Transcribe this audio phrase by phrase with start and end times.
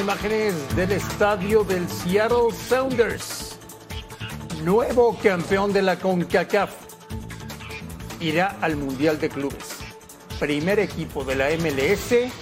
[0.00, 3.58] imágenes del estadio del Seattle Sounders.
[4.64, 6.70] Nuevo campeón de la CONCACAF.
[8.18, 9.80] Irá al Mundial de Clubes.
[10.38, 12.32] Primer equipo de la MLS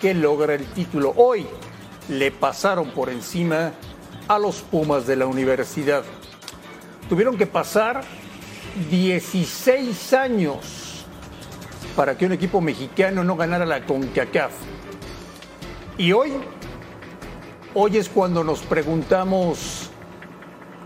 [0.00, 1.12] que logra el título.
[1.16, 1.46] Hoy
[2.08, 3.72] le pasaron por encima
[4.26, 6.04] a los Pumas de la universidad.
[7.10, 8.02] Tuvieron que pasar
[8.90, 11.04] 16 años
[11.94, 14.52] para que un equipo mexicano no ganara la CONCACAF.
[15.98, 16.32] Y hoy,
[17.74, 19.90] hoy es cuando nos preguntamos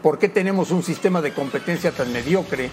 [0.03, 2.71] por qué tenemos un sistema de competencia tan mediocre,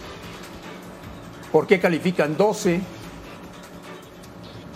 [1.51, 2.81] por qué califican 12,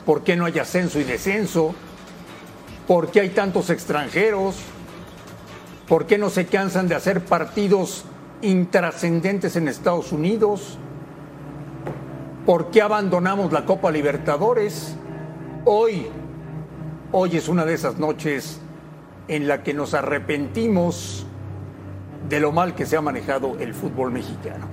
[0.06, 1.76] por qué no hay ascenso y descenso,
[2.88, 4.56] por qué hay tantos extranjeros,
[5.88, 8.06] por qué no se cansan de hacer partidos
[8.42, 10.78] intrascendentes en Estados Unidos,
[12.46, 14.96] por qué abandonamos la Copa Libertadores.
[15.66, 16.08] Hoy
[17.14, 18.60] Hoy es una de esas noches
[19.28, 21.26] en la que nos arrepentimos
[22.30, 24.68] de lo mal que se ha manejado el fútbol mexicano.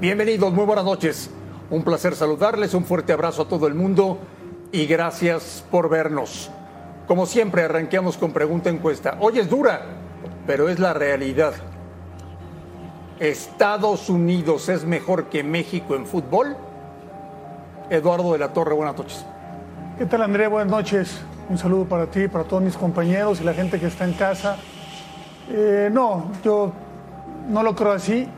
[0.00, 1.30] Bienvenidos, muy buenas noches.
[1.70, 4.18] Un placer saludarles, un fuerte abrazo a todo el mundo
[4.72, 6.50] y gracias por vernos.
[7.06, 9.16] Como siempre, arranqueamos con pregunta encuesta.
[9.20, 9.82] Hoy es dura,
[10.46, 11.54] pero es la realidad.
[13.20, 16.56] ¿Estados Unidos es mejor que México en fútbol?
[17.90, 19.24] Eduardo de la Torre, buenas noches.
[19.98, 20.46] ¿Qué tal, André?
[20.48, 21.22] Buenas noches.
[21.48, 24.56] Un saludo para ti, para todos mis compañeros y la gente que está en casa.
[25.50, 26.72] Eh, no, yo
[27.48, 28.28] no lo creo así.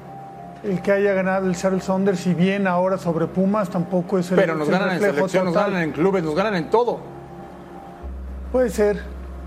[0.63, 4.37] El que haya ganado el Seattle Saunders, si bien ahora sobre Pumas, tampoco es el
[4.37, 7.01] Pero nos ganan en selección, nos ganan en clubes, nos ganan en todo.
[8.51, 9.03] Puede ser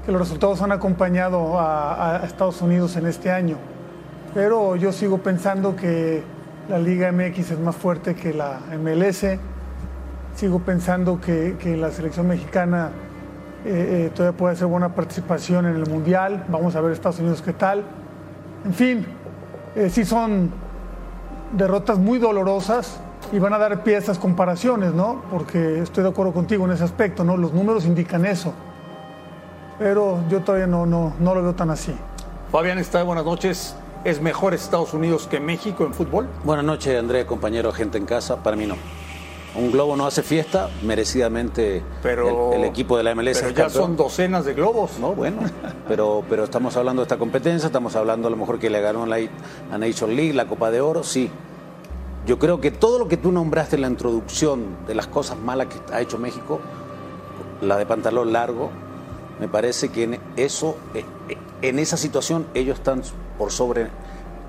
[0.05, 3.57] que los resultados han acompañado a, a Estados Unidos en este año,
[4.35, 6.23] pero yo sigo pensando que
[6.69, 9.25] la Liga MX es más fuerte que la MLS.
[10.35, 12.91] Sigo pensando que, que la selección mexicana
[13.67, 16.45] eh, eh, todavía puede hacer buena participación en el Mundial.
[16.47, 17.83] Vamos a ver Estados Unidos qué tal.
[18.63, 19.05] En fin,
[19.75, 20.51] eh, sí son
[21.51, 22.99] derrotas muy dolorosas
[23.33, 25.21] y van a dar pie a estas comparaciones, ¿no?
[25.29, 27.35] Porque estoy de acuerdo contigo en ese aspecto, ¿no?
[27.35, 28.53] Los números indican eso.
[29.77, 31.93] Pero yo todavía no, no, no lo veo tan así.
[32.51, 33.75] Fabián está, buenas noches.
[34.05, 36.29] ¿Es mejor Estados Unidos que México en fútbol?
[36.45, 38.41] Buenas noches, André, compañero, gente en casa.
[38.41, 38.75] Para mí no.
[39.55, 43.55] Un globo no hace fiesta, merecidamente Pero el, el equipo de la MLS Pero es
[43.55, 44.99] ya son docenas de globos.
[44.99, 45.41] No, bueno,
[45.87, 49.05] pero, pero estamos hablando de esta competencia, estamos hablando a lo mejor que le ganó
[49.05, 49.17] la,
[49.71, 51.31] la Nation League, la Copa de Oro, sí.
[52.27, 55.67] Yo creo que todo lo que tú nombraste en la introducción de las cosas malas
[55.67, 56.59] que ha hecho México,
[57.61, 58.69] la de pantalón largo,
[59.39, 63.01] me parece que en eso, eh, eh, en esa situación ellos están
[63.37, 63.87] por sobre,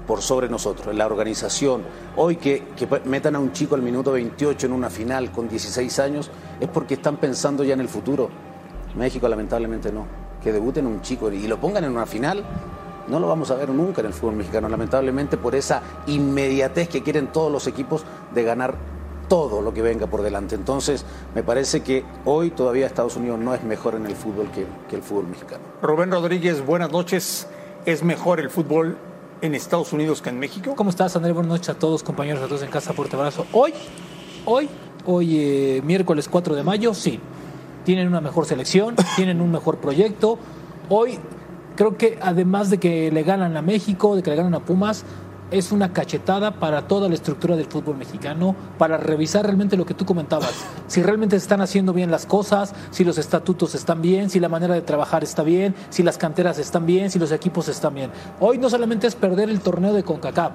[0.08, 1.82] por sobre nosotros, la organización.
[2.16, 5.98] Hoy que, que metan a un chico al minuto 28 en una final con 16
[5.98, 8.30] años es porque están pensando ya en el futuro.
[8.96, 10.06] México lamentablemente no.
[10.42, 12.42] Que debuten un chico y lo pongan en una final,
[13.06, 17.02] no lo vamos a ver nunca en el fútbol mexicano, lamentablemente por esa inmediatez que
[17.02, 18.04] quieren todos los equipos
[18.34, 18.76] de ganar
[19.28, 20.54] todo lo que venga por delante.
[20.54, 21.04] Entonces,
[21.34, 24.96] me parece que hoy todavía Estados Unidos no es mejor en el fútbol que, que
[24.96, 25.62] el fútbol mexicano.
[25.82, 27.46] Rubén Rodríguez, buenas noches.
[27.84, 28.96] ¿Es mejor el fútbol
[29.40, 30.74] en Estados Unidos que en México?
[30.76, 31.32] ¿Cómo estás, André?
[31.32, 32.92] Buenas noches a todos, compañeros, a todos en casa.
[32.92, 33.46] Fuerte abrazo.
[33.52, 33.72] Hoy,
[34.44, 34.68] hoy,
[35.06, 37.20] hoy, eh, miércoles 4 de mayo, sí.
[37.84, 40.38] Tienen una mejor selección, tienen un mejor proyecto.
[40.88, 41.18] Hoy,
[41.76, 45.04] creo que además de que le ganan a México, de que le ganan a Pumas,
[45.50, 49.94] es una cachetada para toda la estructura del fútbol mexicano, para revisar realmente lo que
[49.94, 50.52] tú comentabas.
[50.88, 54.48] Si realmente se están haciendo bien las cosas, si los estatutos están bien, si la
[54.48, 58.10] manera de trabajar está bien, si las canteras están bien, si los equipos están bien.
[58.40, 60.52] Hoy no solamente es perder el torneo de CONCACAF,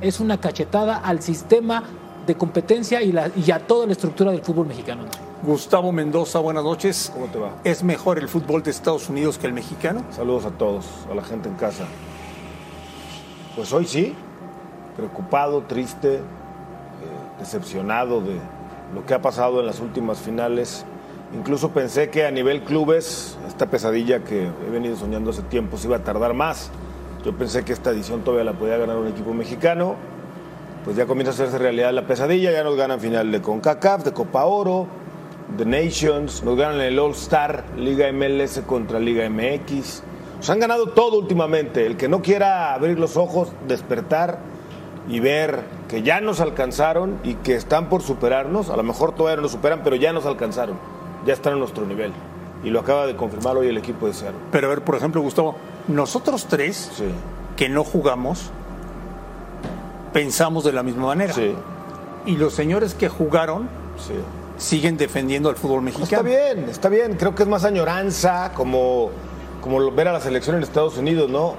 [0.00, 1.84] es una cachetada al sistema
[2.26, 5.04] de competencia y, la, y a toda la estructura del fútbol mexicano.
[5.42, 7.10] Gustavo Mendoza, buenas noches.
[7.12, 7.50] ¿Cómo te va?
[7.64, 10.02] ¿Es mejor el fútbol de Estados Unidos que el mexicano?
[10.10, 11.84] Saludos a todos, a la gente en casa.
[13.54, 14.14] Pues hoy sí,
[14.96, 16.20] preocupado, triste, eh,
[17.38, 18.38] decepcionado de
[18.94, 20.84] lo que ha pasado en las últimas finales.
[21.34, 25.88] Incluso pensé que a nivel clubes, esta pesadilla que he venido soñando hace tiempo se
[25.88, 26.70] iba a tardar más.
[27.24, 29.96] Yo pensé que esta edición todavía la podía ganar un equipo mexicano.
[30.84, 34.12] Pues ya comienza a hacerse realidad la pesadilla, ya nos ganan final de CONCACAF, de
[34.12, 34.86] Copa Oro,
[35.56, 40.02] de Nations, nos ganan el All Star, Liga MLS contra Liga MX.
[40.36, 41.86] Nos han ganado todo últimamente.
[41.86, 44.38] El que no quiera abrir los ojos, despertar
[45.08, 49.36] y ver que ya nos alcanzaron y que están por superarnos, a lo mejor todavía
[49.36, 50.76] no nos superan, pero ya nos alcanzaron,
[51.26, 52.12] ya están a nuestro nivel.
[52.62, 54.40] Y lo acaba de confirmar hoy el equipo de Seattle.
[54.50, 55.56] Pero a ver, por ejemplo, Gustavo,
[55.88, 57.04] nosotros tres Sí,
[57.56, 58.50] que no jugamos,
[60.12, 61.32] pensamos de la misma manera.
[61.32, 61.54] sí,
[62.26, 63.68] Y los señores que jugaron
[63.98, 64.14] sí.
[64.56, 66.22] siguen defendiendo al fútbol Está mexicano.
[66.22, 67.16] bien, está bien.
[67.18, 69.10] Creo que es más añoranza, como,
[69.60, 71.54] como ver a la selección en Estados Unidos, ¿no?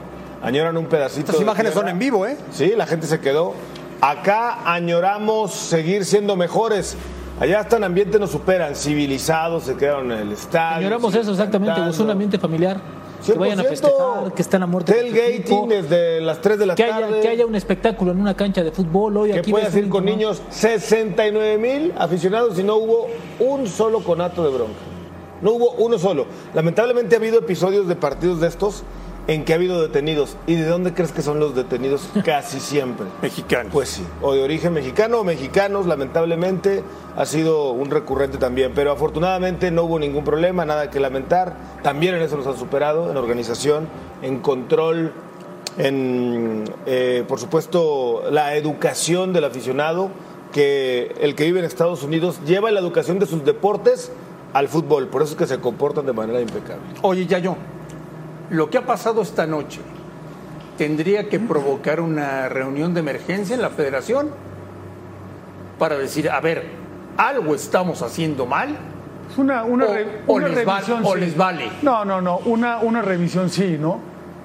[0.46, 1.32] Añoran un pedacito.
[1.32, 2.38] Estas imágenes son en vivo, ¿eh?
[2.52, 3.54] Sí, la gente se quedó.
[4.00, 6.96] Acá añoramos seguir siendo mejores.
[7.40, 10.84] Allá hasta en ambiente nos superan, civilizados, se quedaron en el estadio.
[10.84, 12.80] Ignoramos eso exactamente, es un ambiente familiar.
[13.26, 13.68] Que vayan a 100%.
[13.70, 14.94] festejar, que están a muerte.
[14.94, 17.06] Tailgating desde las 3 de la que tarde.
[17.06, 19.18] haya, que haya un espectáculo en una cancha de fútbol.
[19.18, 23.08] Hoy que aquí puedas ves ir con niños, 69 mil aficionados y no hubo
[23.40, 24.80] un solo conato de bronca.
[25.42, 26.28] No hubo uno solo.
[26.54, 28.84] Lamentablemente ha habido episodios de partidos de estos
[29.28, 30.38] en que ha habido detenidos.
[30.48, 32.10] ¿Y de dónde crees que son los detenidos?
[32.26, 33.06] Casi siempre.
[33.22, 33.72] Mexicanos.
[33.74, 36.84] Pues sí, o de origen mexicano o mexicanos, lamentablemente
[37.16, 41.54] ha sido un recurrente también, pero afortunadamente no hubo ningún problema, nada que lamentar.
[41.82, 43.88] También en eso nos han superado, en organización,
[44.22, 45.14] en control,
[45.78, 50.10] en, eh, por supuesto, la educación del aficionado,
[50.52, 54.12] que el que vive en Estados Unidos lleva la educación de sus deportes
[54.54, 56.82] al fútbol, por eso es que se comportan de manera impecable.
[57.02, 57.58] Oye, Yayo,
[58.50, 59.82] lo que ha pasado esta noche
[60.78, 64.30] tendría que provocar una reunión de emergencia en la federación
[65.80, 66.64] para decir, a ver,
[67.18, 68.76] algo estamos haciendo mal.
[69.38, 71.02] Una, una, O- re- o una les va- revisión.
[71.06, 71.70] o les vale.
[71.82, 72.38] No, no, no.
[72.46, 74.00] Una, una revisión sí, ¿no?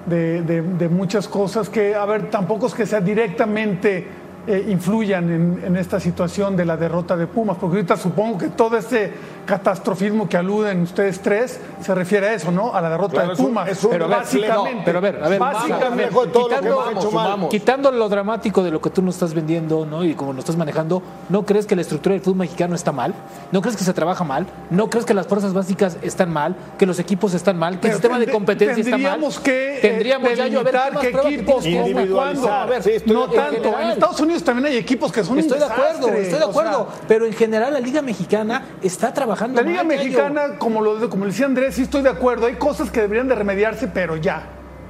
[0.06, 4.06] De, de- de muchas cosas que, a ver, tampoco es que sea directamente
[4.46, 8.48] eh, influyan en, en esta situación de la derrota de Pumas, porque ahorita supongo que
[8.48, 9.12] todo este
[9.50, 12.74] catastrofismo que aluden ustedes tres se refiere a eso, ¿no?
[12.74, 13.68] A la derrota Claro, de es un- Pumas.
[13.68, 14.74] es un pero básicamente.
[14.78, 16.10] No, pero a ver, a ver, básicamente.
[16.14, 17.48] todo lo que quitando- hemos hecho mal.
[17.48, 20.04] Quitando lo dramático de lo que tú nos estás vendiendo, ¿no?
[20.04, 23.14] Y como lo estás manejando, ¿no crees que la estructura del fútbol mexicano está mal?
[23.52, 24.46] ¿No crees que se trabaja mal?
[24.70, 26.54] ¿No crees que las fuerzas básicas están mal?
[26.78, 27.72] ¿Que los equipos están mal?
[27.72, 29.00] ¿Que el Pero sistema de competencia está mal?
[29.20, 31.84] tendríamos que eh, Tendríamos ya yo a ver delimitar qué más qué pruebas equipos, tienes
[31.84, 32.42] que individualizar.
[32.44, 32.52] cuándo.
[32.54, 33.42] A ver, Sí, estoy no acuerdo.
[33.42, 33.56] tanto.
[33.68, 33.92] En general.
[33.92, 36.48] Estados Unidos también hay equipos que son Estoy un de acuerdo, estoy de o sea,
[36.62, 36.88] acuerdo.
[37.08, 39.86] pero en general la Liga Mexicana está trabajando La Liga mal.
[39.86, 42.46] Mexicana, como lo como decía Andrés, sí estoy de acuerdo.
[42.46, 44.42] Hay cosas que deberían de remediarse, pero ya.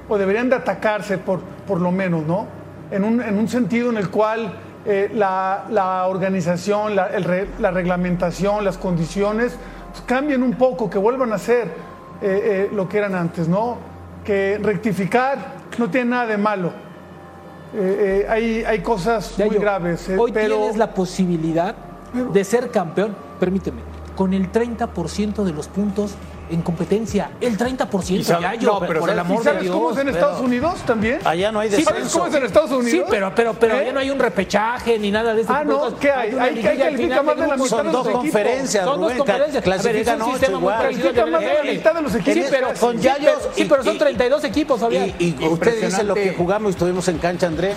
[0.09, 2.47] O deberían de atacarse, por, por lo menos, ¿no?
[2.91, 4.53] En un, en un sentido en el cual
[4.85, 9.57] eh, la, la organización, la, el la reglamentación, las condiciones
[9.93, 11.71] pues, cambien un poco, que vuelvan a ser eh,
[12.23, 13.79] eh, lo que eran antes, ¿no?
[14.25, 15.39] Que rectificar
[15.79, 16.73] no tiene nada de malo.
[18.29, 20.11] Hay, hay cosas muy graves.
[20.19, 20.57] Hoy pero...
[20.57, 21.77] tienes la posibilidad
[22.13, 23.81] de ser campeón, permíteme,
[24.21, 26.11] con el 30% de los puntos
[26.51, 27.31] en competencia.
[27.41, 29.75] El 30%, Y sabe- Yayo, no, pero por el ¿sabes- ¿Y amor de sabes Dios.
[29.75, 31.21] cómo es en Estados Unidos también?
[31.25, 31.95] Allá no hay ¿Sí descenso.
[32.01, 32.91] ¿Sabes cómo es en Estados Unidos?
[32.93, 33.87] Sí, pero, pero, pero ¿Eh?
[33.87, 35.99] ya no hay un repechaje ni nada de este Ah, tipo de no.
[35.99, 36.31] ¿qué hay?
[36.39, 38.21] Hay- al califica más de la mitad Son de dos los equipos.
[38.21, 39.65] conferencias, Son dos conferencias.
[39.65, 40.79] Clasifican ocho sistema muy igual.
[40.79, 42.35] de Califican más de la mitad de los equipos.
[42.35, 45.15] Sí, pero, Con Yayos sí, pero son y- 32 equipos, Fabián.
[45.19, 47.75] Y, usted dice lo que jugamos y estuvimos en cancha, Andrés.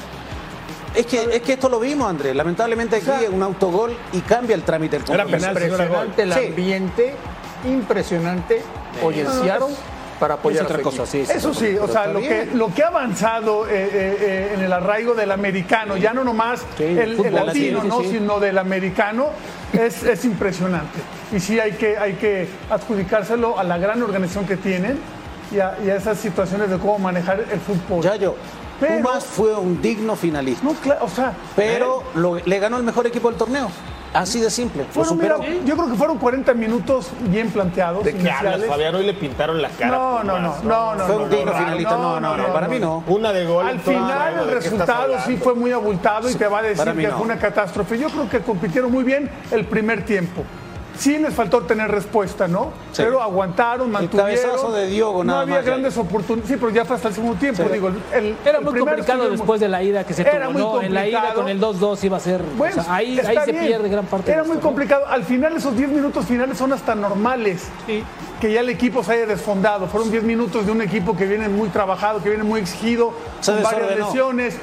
[0.96, 2.36] Es que, es que esto lo vimos, Andrés.
[2.36, 6.46] Lamentablemente aquí un autogol y cambia el trámite del Era penal, Impresionante el Sí.
[6.48, 7.16] ambiente,
[7.66, 8.62] impresionante.
[9.02, 9.24] Hoy
[10.20, 11.06] para apoyar otra cosa, equipo.
[11.08, 11.26] sí.
[11.26, 11.32] sí.
[11.36, 14.72] Eso sí, o sea, lo que, lo que ha avanzado eh, eh, eh, en el
[14.72, 18.02] arraigo del americano, ya no nomás Sí, el, latino, sí, sí, ¿no?
[18.02, 18.10] sí.
[18.12, 19.30] sino del americano,
[19.74, 21.00] es, es impresionante.
[21.36, 24.98] Y sí hay que, hay que adjudicárselo a la gran organización que tienen
[25.52, 28.04] y a, y a esas situaciones de cómo manejar el fútbol.
[28.04, 28.36] Yayo,
[28.88, 32.84] Pero- Pumas fue un digno finalista, No, claro, o sea, pero lo- le ganó el
[32.84, 33.70] mejor equipo del torneo.
[34.14, 34.86] Así de simple.
[34.92, 38.04] Fueron, mira, yo creo que fueron 40 minutos bien planteados.
[38.04, 38.62] ¿De qué hablas.
[38.66, 38.94] Fabián?
[38.94, 39.88] Hoy le pintaron la cara.
[39.90, 41.06] No, no, no, no, no.
[41.08, 41.98] Fue un digno no, finalista.
[41.98, 43.04] No, no, no, para mí no.
[43.08, 43.68] Una de gol.
[43.68, 46.62] Al final el ¿de qué estás resultado sí fue muy abultado y te va a
[46.62, 47.18] decir que no.
[47.18, 47.98] fue una catástrofe.
[47.98, 50.44] Yo creo que compitieron muy bien el primer tiempo.
[50.98, 52.72] Sí les faltó tener respuesta, ¿no?
[52.92, 53.02] Sí.
[53.04, 54.28] Pero aguantaron, mantuvieron.
[54.36, 55.72] cabezazo de Diogo No nada había más, ya.
[55.72, 56.50] grandes oportunidades.
[56.52, 57.64] Sí, pero ya fue hasta el segundo tiempo.
[57.64, 60.52] Digo, el- el- Era el muy complicado después de la ida que se Era tuvo,
[60.54, 60.82] muy ¿no?
[60.82, 62.42] En la ida con el 2-2 iba a ser.
[62.42, 63.66] o Bueno, sea, ahí, está ahí se bien.
[63.66, 64.70] pierde gran parte Era de muy esto, ¿no?
[64.70, 65.08] complicado.
[65.08, 67.68] Al final, esos 10 minutos finales son hasta normales.
[67.88, 68.04] Sí.
[68.40, 69.88] Que ya el equipo se haya desfondado.
[69.88, 73.54] Fueron 10 minutos de un equipo que viene muy trabajado, que viene muy exigido, Se
[73.54, 74.58] con varias lesiones.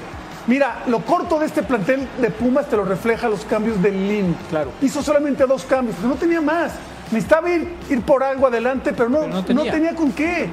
[0.51, 4.37] Mira, lo corto de este plantel de Pumas te lo refleja los cambios del Lin.
[4.49, 4.73] Claro.
[4.83, 6.73] Hizo solamente dos cambios, pero no tenía más.
[7.13, 9.95] Necesitaba ir, ir por algo adelante, pero no, Pero no no, tenía.
[9.95, 10.51] con qué.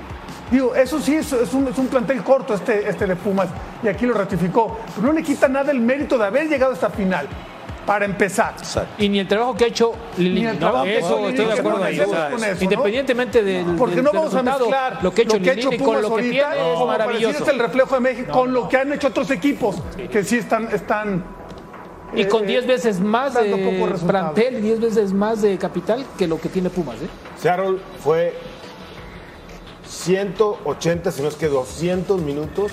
[0.51, 3.47] Digo, eso sí es, es un, es un plantel corto este, este de Pumas,
[3.81, 4.77] y aquí lo ratificó.
[4.93, 7.27] Pero no le quita nada el mérito de haber llegado a esta final,
[7.87, 8.53] para empezar.
[8.59, 9.01] Exacto.
[9.03, 10.59] Y ni el trabajo que ha hecho Lilini, Ni el ¿no?
[10.59, 11.97] trabajo que Eso hecho estoy de acuerdo que ahí.
[11.97, 12.63] no con eso, ¿no?
[12.63, 15.77] Independientemente del, Porque del- no del vamos a mezclar lo que ha hecho lo Lilini
[15.77, 17.43] con Pumas lo que ahorita, tiene es para decir, maravilloso.
[17.43, 19.77] es el reflejo de México, con lo que han hecho otros equipos,
[20.11, 20.67] que sí están...
[20.71, 21.23] están
[22.13, 26.39] Y con eh, 10 veces más de plantel, 10 veces más de capital que lo
[26.39, 26.95] que tiene Pumas.
[27.01, 27.07] ¿eh?
[27.41, 28.33] Seattle fue
[29.87, 32.71] 180, si no es que 200 minutos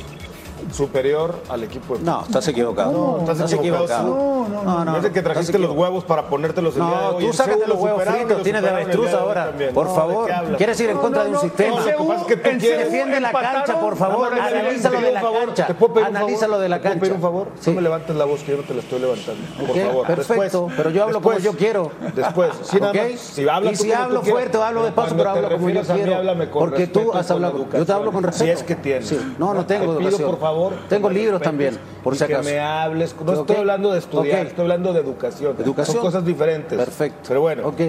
[0.72, 2.92] superior al equipo de No, estás equivocado.
[2.92, 4.08] No, estás equivocado.
[4.08, 4.84] No, no, no.
[4.84, 4.92] No.
[4.92, 7.26] Parece que trajiste los huevos para ponértelos el día de hoy.
[7.26, 9.46] tú sácate los huevos fritos, tienes de avestruz ahora.
[9.46, 9.74] también.
[9.74, 10.30] Por No, ¿de favor?
[10.56, 11.76] ¿quieres ir en contra de un sistema?
[11.80, 14.32] es Defiende la cancha, por favor.
[14.32, 15.66] Analízalo te de la cancha.
[15.66, 17.00] ¿Te Analízalo de la ¿Te puedo cancha.
[17.00, 17.48] pedir un favor?
[17.66, 19.42] No me levantes la voz que yo no te la estoy levantando.
[19.66, 20.06] Por favor.
[20.06, 21.90] perfecto, pero yo hablo como yo quiero.
[22.14, 22.50] Después.
[22.62, 26.50] Si hablas y si hablo fuerte hablo despacio, pero te hablo como yo quiero.
[26.52, 27.66] Porque tú has hablado.
[27.72, 28.44] Yo te hablo con respeto.
[28.44, 29.12] Si es que tienes.
[29.38, 30.28] No, no tengo Te educación.
[30.54, 30.72] Favor.
[30.88, 32.48] Tengo que libros también, por y si que acaso.
[32.50, 33.14] me hables.
[33.24, 35.56] No estoy hablando de estudiar, estoy hablando de educación.
[35.58, 35.96] Educación.
[35.96, 36.78] Son cosas diferentes.
[36.78, 37.20] Perfecto.
[37.28, 37.80] Pero bueno, Ok.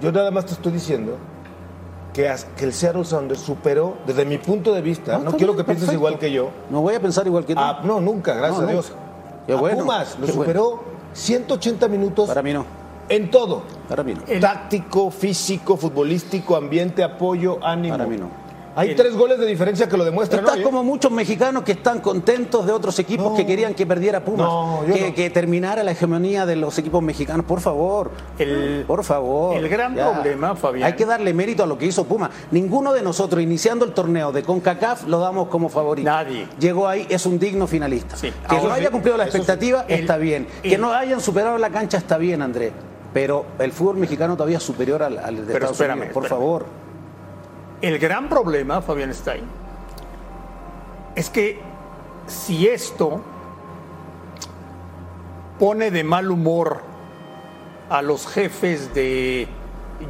[0.00, 1.16] yo nada más te estoy diciendo
[2.12, 5.56] que, que el Seattle Sounders superó, desde mi punto de vista, no, está quiero bien,
[5.58, 5.98] que pienses perfecto.
[6.08, 7.60] igual que yo, No voy a pensar igual que tú.
[7.60, 8.92] a- no, nunca, gracias No, a Dios.
[9.46, 10.42] Qué a bueno, Pumas lo qué bueno.
[10.44, 10.84] superó
[11.14, 12.64] 180 minutos Para mí no.
[13.08, 13.62] en todo.
[13.88, 14.22] Para mí no.
[14.40, 17.96] Táctico, físico, futbolístico, ambiente, apoyo, ánimo.
[17.96, 18.41] Para mí no.
[18.74, 20.44] Hay tres goles de diferencia que lo demuestran.
[20.44, 23.36] Estás como muchos mexicanos que están contentos de otros equipos No.
[23.36, 24.80] que querían que perdiera Pumas, No,
[25.14, 27.44] que, terminara la hegemonía de los equipos mexicanos.
[27.44, 29.56] Por favor, El- por favor.
[29.56, 30.86] el gran problema, Fabián.
[30.86, 32.30] Hay que darle mérito a lo que hizo Pumas.
[32.50, 36.08] Ninguno de nosotros, iniciando el torneo de CONCACAF, lo damos como favorito.
[36.08, 36.48] Nadie.
[36.58, 38.16] Llegó ahí, es un digno finalista.
[38.16, 38.30] Sí.
[38.48, 39.30] Que Ahora no haya cumplido la sí.
[39.30, 40.46] expectativa, El- está bien.
[40.62, 42.72] Que no hayan superado la cancha, está bien, Andrés.
[43.12, 46.14] Pero el fútbol mexicano todavía es superior al, al de Pero Estados espérame, Unidos.
[46.14, 46.40] Por espérame.
[46.40, 46.81] favor.
[47.82, 49.44] El gran problema, Fabián Stein,
[51.16, 51.60] es que
[52.26, 53.20] si esto
[55.58, 56.80] pone de mal humor
[57.90, 59.48] a los jefes de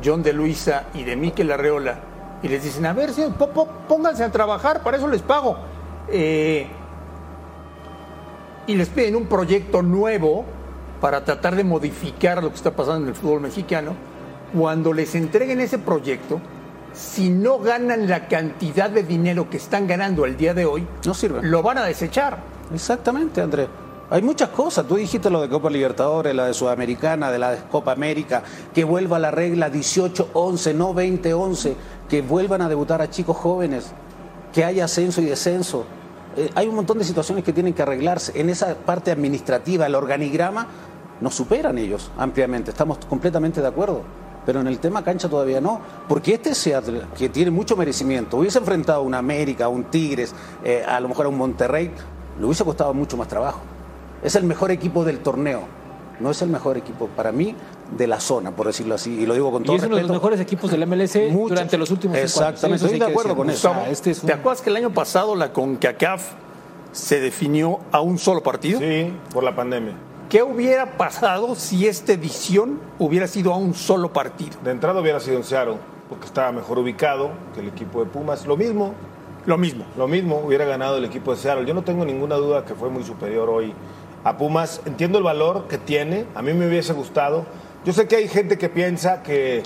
[0.05, 1.99] John de Luisa y de Miquel Arreola
[2.43, 5.57] y les dicen, a ver, po- pónganse a trabajar, para eso les pago.
[6.09, 6.67] Eh,
[8.67, 10.45] y les piden un proyecto nuevo
[11.00, 13.95] para tratar de modificar lo que está pasando en el fútbol mexicano,
[14.57, 16.41] cuando les entreguen ese proyecto,
[16.95, 21.15] si no ganan la cantidad de dinero que están ganando el día de hoy, No
[21.15, 21.41] sirve.
[21.43, 22.39] lo van a desechar.
[22.75, 23.69] Exactamente, Andrés.
[24.11, 24.87] Hay muchas cosas.
[24.87, 28.43] Tú dijiste lo de Copa Libertadores, la de Sudamericana, de la de Copa América,
[28.75, 31.75] que vuelva la regla 18-11, no 20-11,
[32.11, 33.93] que vuelvan a debutar a chicos jóvenes,
[34.53, 35.87] que haya ascenso y descenso.
[36.37, 38.39] Eh, hay un montón de situaciones que tienen que arreglarse.
[38.39, 40.67] En esa parte administrativa, el organigrama,
[41.23, 42.71] nos superan ellos ampliamente.
[42.71, 44.03] Estamos completamente de acuerdo.
[44.45, 45.81] Pero en el tema cancha todavía no.
[46.09, 50.35] Porque este Seattle, que tiene mucho merecimiento, hubiese enfrentado a un América, a un Tigres,
[50.65, 51.91] eh, a lo mejor a un Monterrey,
[52.39, 53.61] le hubiese costado mucho más trabajo.
[54.23, 55.61] Es el mejor equipo del torneo.
[56.21, 57.55] No es el mejor equipo para mí
[57.97, 59.11] de la zona, por decirlo así.
[59.21, 61.51] Y lo digo con Y todo es uno de los mejores equipos del MLS Muchos.
[61.51, 62.17] durante los últimos.
[62.17, 63.75] Exactamente, estoy de acuerdo con eso.
[63.91, 66.33] Este es un- ¿Te acuerdas que el año pasado la CONCACAF
[66.93, 68.79] se definió a un solo partido?
[68.79, 69.95] Sí, por la pandemia.
[70.33, 74.57] ¿Qué hubiera pasado si esta edición hubiera sido a un solo partido?
[74.65, 75.77] De entrada hubiera sido en Seattle,
[76.09, 78.47] porque estaba mejor ubicado que el equipo de Pumas.
[78.47, 78.95] Lo mismo,
[79.45, 79.85] Lo mismo.
[79.95, 81.67] lo mismo, hubiera ganado el equipo de Seattle.
[81.67, 83.75] Yo no tengo ninguna duda que fue muy superior hoy
[84.25, 84.81] a Pumas.
[84.87, 87.45] Entiendo el valor que tiene, a mí me hubiese gustado.
[87.85, 89.62] Yo sé que hay gente que piensa que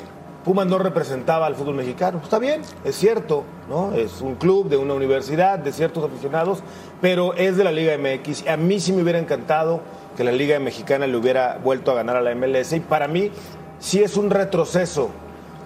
[0.47, 2.21] Pumas no representaba al fútbol mexicano.
[2.23, 3.93] Está bien, es cierto, ¿no?
[3.95, 6.61] Es un club de una universidad, de ciertos aficionados,
[7.01, 8.47] pero es de la Liga MX.
[8.47, 9.81] A mí sí me hubiera encantado
[10.17, 13.33] que la Liga Mexicana le hubiera vuelto a ganar a la MLS y para mí
[13.81, 15.11] sí es un retroceso.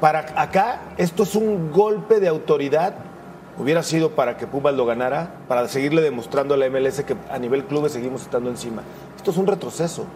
[0.00, 2.94] Para acá, esto es un golpe de autoridad
[3.58, 7.38] hubiera sido para que Pumas lo ganara, para seguirle demostrando a la MLS que a
[7.38, 8.80] nivel clubes seguimos estando encima.
[9.14, 10.06] Esto es un retroceso.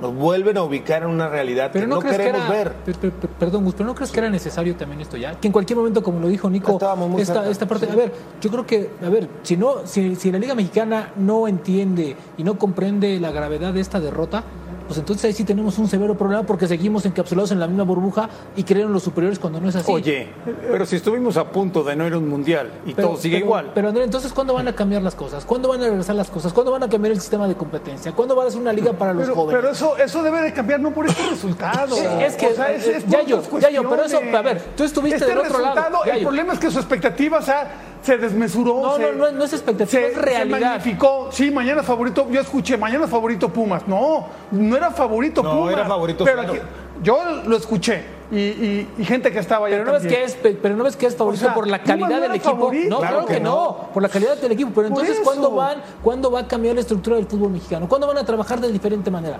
[0.00, 2.58] Nos vuelven a ubicar en una realidad Pero que no, no crees que queremos era,
[2.64, 2.72] ver.
[2.74, 5.48] per- per- per- perdón, Gus, pero no crees que era necesario también esto ya, que
[5.48, 7.92] en cualquier momento, como lo dijo Nico, muy esta, cerca, esta parte, sí.
[7.92, 11.48] a ver, yo creo que, a ver, si no, si, si la Liga Mexicana no
[11.48, 14.44] entiende y no comprende la gravedad de esta derrota,
[14.86, 18.28] pues entonces ahí sí tenemos un severo problema porque seguimos encapsulados en la misma burbuja
[18.56, 19.90] y creyeron los superiores cuando no es así.
[19.90, 20.28] Oye,
[20.70, 23.36] pero si estuvimos a punto de no ir a un mundial y Pero- todo sigue
[23.36, 23.70] pero- igual.
[23.74, 25.44] Pero André, entonces ¿cuándo van a cambiar las cosas?
[25.44, 26.52] ¿Cuándo van a regresar las cosas?
[26.52, 28.12] ¿Cuándo van a cambiar el sistema de competencia?
[28.12, 29.60] ¿Cuándo van a hacer una liga para los Pero, jóvenes?
[29.60, 31.96] pero eso, eso debe de cambiar no por este resultado.
[31.96, 34.60] Sí, es que, O sea, es- es por Yayo, otras Yayo, pero eso, a ver,
[34.76, 37.70] tú estuviste este del otro lado, resultado, El problema es que su expectativa o sea,
[38.06, 38.80] se desmesuró.
[38.80, 40.58] No, se- no, no, no es expectativa, se- es realidad.
[40.58, 41.28] Se magnificó.
[41.32, 42.26] Sí, mañana es favorito.
[42.30, 43.86] Yo escuché, mañana es favorito Pumas.
[43.88, 45.72] No, no era favorito No, Pumas.
[45.72, 46.58] era favorito Pero aquí-
[47.02, 48.14] yo lo escuché.
[48.30, 50.82] Y, y- y gente que estaba allá Pero no, ves que es, pe- pero no
[50.84, 52.50] ves que es favorito O sea, por la calidad no del equipo.
[52.50, 52.88] favorito.
[52.90, 53.76] No, claro, Claro que, que no.
[53.94, 54.70] por la calidad del equipo.
[54.74, 55.20] Pero entonces.
[55.22, 57.88] ¿cuándo van, ¿cuándo va a cambiar la estructura del fútbol mexicano?
[57.88, 59.38] ¿Cuándo van a trabajar de diferente manera?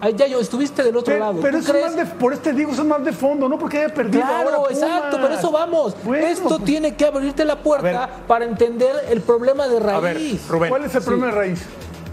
[0.00, 1.40] Ay, Yayo, estuviste del otro Pero, lado.
[1.42, 1.86] pero ¿Tú eso crees?
[1.86, 4.20] es más de, por este digo, eso es más de fondo, no porque haya perdido.
[4.24, 5.96] Claro, ahora exacto, pero eso vamos.
[6.04, 9.96] Bueno, Esto pues, tiene que abrirte la puerta A para entender el problema de raíz.
[9.96, 10.16] A ver,
[10.48, 10.70] Rubén.
[10.70, 11.66] ¿Cuál es el problema de raíz?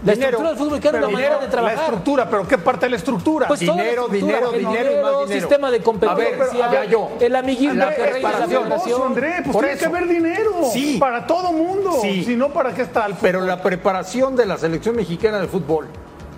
[0.04, 0.38] La Dinero.
[0.38, 1.78] estructura del fútbol mexicano es Pero la manera de La trabajar.
[1.78, 3.48] estructura, pero ¿qué parte de la estructura?
[3.48, 5.40] Pues la Dinero, estructura, dinero, el dinero y más dinero.
[5.40, 7.08] sistema de competencia, A ver, ya yo.
[7.20, 8.62] el amiguismo La que reina la preparación.
[8.64, 9.02] federación.
[9.02, 9.96] André, pues Por tiene que eso.
[9.96, 10.50] haber dinero.
[10.72, 10.96] Sí.
[11.00, 11.92] Para todo mundo.
[12.02, 12.24] Sí.
[12.24, 15.86] Si no, ¿para qué está el Pero la preparación de la selección mexicana de fútbol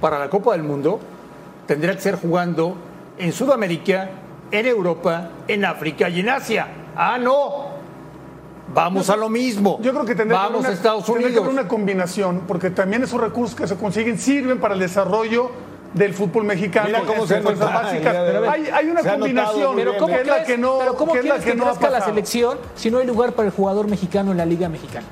[0.01, 1.01] para la Copa del Mundo,
[1.69, 2.77] tendría que ser jugando
[3.19, 4.09] en Sudamérica,
[4.51, 6.67] en Europa, en África y en Asia.
[6.97, 7.77] Ah, no.
[8.75, 9.79] Vamos a lo mismo.
[9.83, 11.45] Yo creo que tendría Vamos que haber a Estados tendría que Unidos.
[11.45, 15.51] haber una combinación, porque también esos recursos que se consiguen sirven para el desarrollo
[15.93, 16.87] del fútbol mexicano.
[16.87, 18.17] Mira cómo se fuerzas básicas.
[18.49, 21.13] Hay, hay una Se combinación Pero ¿cómo que es la crees, que no, pero ¿cómo
[21.13, 23.49] que es la quieres que, que no crezca la selección si no hay lugar para
[23.49, 25.07] el jugador mexicano en la Liga Mexicana?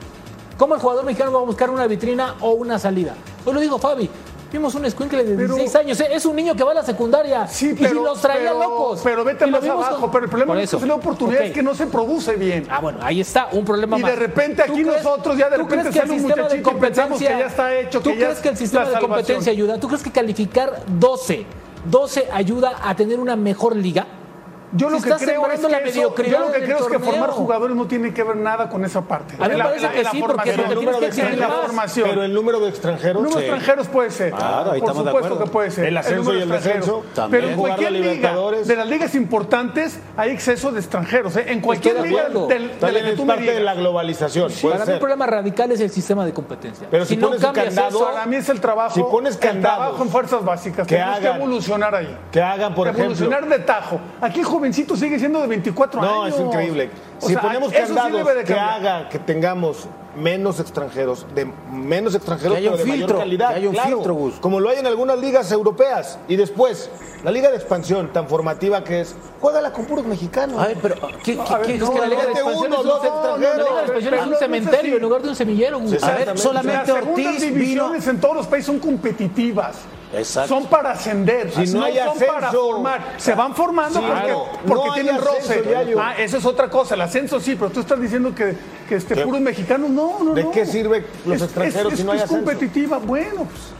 [0.56, 3.14] ¿Cómo el jugador mexicano va a buscar una vitrina o una salida?
[3.44, 4.08] Hoy lo digo, Fabi.
[4.56, 6.00] Vimos un escuincle de Pero- 16 años.
[6.00, 6.08] ¿eh?
[6.12, 7.46] Es un niño que va a la secundaria.
[7.46, 9.00] Sí, y pero, los traía pero- locos.
[9.04, 10.00] Pero vete Y más abajo.
[10.00, 11.46] con- Pero el problema es que la oportunidad Ok.
[11.48, 12.66] es que no se produce bien.
[12.70, 14.10] Ah, bueno, ahí está, un problema Y más.
[14.12, 16.80] de repente ¿Tú aquí crees- nosotros ya de repente sale un sistema de muchachito y
[16.80, 19.78] pensamos que ya está hecho, ¿Tú que crees es que el sistema de competencia ayuda?
[19.78, 21.44] ¿Tú crees que calificar 12,
[21.84, 24.06] 12 ayuda a tener una mejor liga?
[24.76, 25.20] Yo lo que creo es
[25.60, 27.10] que la eso- mediocridad yo lo que en el creo es que torneo.
[27.10, 29.34] formar jugadores no tiene que ver nada con esa parte.
[29.38, 31.56] A mí me parece que sí, porque en la más.
[31.66, 32.08] formación.
[32.08, 33.16] Pero el número de extranjeros.
[33.16, 34.32] El número de extranjeros puede ser.
[34.32, 35.44] Claro, ahí Por de supuesto acuerdo.
[35.44, 35.84] que puede ser.
[35.86, 36.86] El ascenso número y el de extranjeros.
[36.86, 37.42] descenso, también.
[37.42, 41.36] Pero en cualquier liga de las ligas importantes hay exceso de extranjeros.
[41.36, 41.44] ¿eh?
[41.48, 43.74] En cualquier de liga del- de, la También que es tú me parte de la
[43.74, 44.52] globalización.
[44.62, 46.86] Para mí el problema radical es el sistema de competencia.
[46.90, 48.94] Pero si pones candado, Para mí es el trabajo.
[48.94, 50.86] Si pones el candados trabajo en fuerzas básicas.
[50.86, 52.16] que Tenemos que hagan- evolucionar ahí.
[52.30, 53.58] que hagan, por evolucionar ejemplo.
[53.58, 54.00] de tajo.
[54.20, 56.34] Aquí el jovencito sigue siendo de 24 No, años.
[56.36, 56.90] es increíble.
[57.20, 61.26] O si sea, ponemos eso sí candados debe de que haga que tengamos menos extranjeros,
[61.34, 63.48] de menos extranjeros, pero un de filtro, mayor calidad.
[63.50, 64.34] que haya un claro, filtro, Gus.
[64.40, 66.18] Como lo hay en algunas ligas europeas.
[66.26, 66.90] Y después,
[67.22, 70.58] la liga de expansión tan formativa que es, juégala con puros mexicanos.
[70.58, 72.32] A ver, pero ¿qué, qué- A ver, qué- no, es que la no, Liga de
[72.32, 73.40] expansión uno, es un dos ce- extranjeros.
[73.40, 75.80] La Liga de expansión Pero es un no cementerio en lugar de un semillero.
[75.80, 75.90] Gus.
[75.90, 77.54] Sí, A ver, solamente Las segundas Ortiz vino.
[77.54, 79.76] divisiones en todos los países son competitivas.
[80.14, 80.48] Exacto.
[80.54, 82.66] Son para ascender, Si no hay son para ascenso.
[82.70, 83.14] formar.
[83.16, 84.44] Se van formando Sí, porque, claro.
[84.66, 85.94] porque No hay tienen roce.
[85.98, 86.94] Ah, eso es otra cosa.
[86.94, 88.56] El ascenso sí, pero tú estás diciendo que,
[88.88, 89.90] que este, puros mexicanos.
[89.90, 90.50] No, no, ¿De no.
[90.52, 92.44] qué sirve los extranjeros es, si no hay es ascenso?
[92.44, 92.98] competitiva.
[92.98, 93.76] Bueno, pues.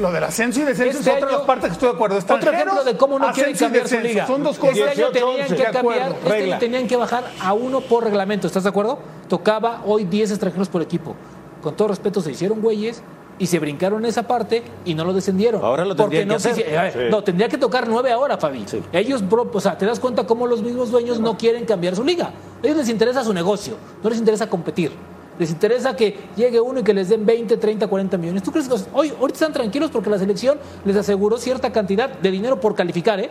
[0.00, 1.94] Lo del ascenso y descenso Este es otra de año- las partes que estoy de
[1.94, 2.18] acuerdo.
[2.18, 4.26] Otro ejemplo de cómo no quieren cambiar su liga.
[4.26, 4.76] Son dos cosas.
[4.78, 7.52] Este año 18, tenían 11, que de cambiar, acuerdo, este año tenían que bajar a
[7.54, 8.98] uno por reglamento, ¿estás de acuerdo?
[9.28, 11.14] Tocaba hoy 10 extranjeros por equipo.
[11.62, 13.02] Con todo respeto, se hicieron güeyes
[13.38, 15.62] y se brincaron esa parte y no lo descendieron.
[15.64, 16.78] Ahora lo Porque no que se hacer.
[16.78, 18.64] a ver, No, tendría que tocar nueve ahora, Fabi.
[18.66, 18.80] Sí.
[18.92, 22.26] Ellos, o sea, te das cuenta cómo los mismos dueños no quieren cambiar su liga.
[22.26, 24.92] A ellos les interesa su negocio, no les interesa competir.
[25.38, 28.42] Les interesa que llegue uno y que les den 20, 30, 40 millones.
[28.42, 32.30] ¿Tú crees que hoy ahorita están tranquilos porque la selección les aseguró cierta cantidad de
[32.30, 33.28] dinero por calificar, ¿eh?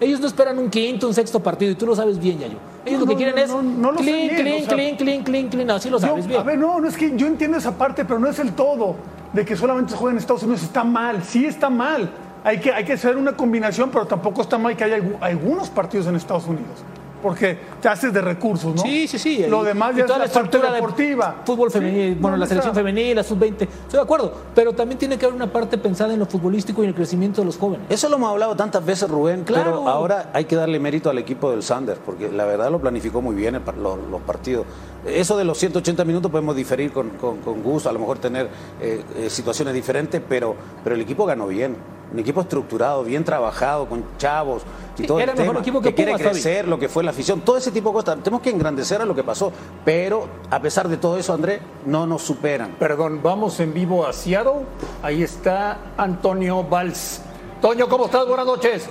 [0.00, 2.56] Ellos no esperan un quinto, un sexto partido y tú lo sabes bien, Yayo.
[2.86, 5.22] Ellos No, lo que quieren no, es no, clean, bien, clean, o sea, clean, clean,
[5.24, 5.70] clean, clean.
[5.70, 6.40] Así lo Yo- sabes bien.
[6.40, 8.96] A ver, no, no es que yo entiendo esa parte, pero no es el todo.
[9.34, 12.10] De que solamente se juega en Estados Unidos está mal, sí está mal.
[12.42, 15.68] Hay que, hay que hacer una combinación, pero tampoco está mal que haya algu- algunos
[15.68, 16.82] partidos en Estados Unidos.
[17.22, 18.82] Porque te haces de recursos, ¿no?
[18.82, 19.44] Sí, sí, sí.
[19.48, 21.34] Lo Y- demás y ya es toda la, parte estructura deportiva.
[21.40, 23.62] de fútbol femenil, Sí, bueno, no, la selección esa- femenil, la sub-20.
[23.62, 26.84] Estoy de acuerdo, pero también tiene que haber una parte pensada en lo futbolístico y
[26.84, 27.86] en el crecimiento de los jóvenes.
[27.90, 29.64] Eso lo hemos hablado tantas veces, Rubén, Claro.
[29.64, 33.20] pero ahora hay que darle mérito al equipo del Sanders, porque la verdad lo planificó
[33.20, 34.66] muy bien el par- los, los partidos.
[35.06, 38.48] Eso de los 180 minutos podemos diferir con, con, con Gus, a lo mejor tener
[38.80, 41.76] eh, eh, situaciones diferentes, pero, pero el equipo ganó bien.
[42.12, 44.62] Un equipo estructurado, bien trabajado, con chavos
[44.98, 46.32] y Sí, todo era el el mejor tema, equipo que quiere Pumas, Fabi.
[46.34, 48.18] crecer, lo que fue la afición, todo ese tipo de cosas.
[48.22, 49.52] Tenemos que engrandecer a lo que pasó,
[49.84, 52.72] pero a pesar de todo eso, André, no nos superan.
[52.78, 54.66] Perdón, vamos en vivo a Seattle.
[55.02, 57.22] Ahí está Antonio Valls.
[57.62, 58.26] Toño, ¿cómo estás?
[58.26, 58.88] Buenas noches.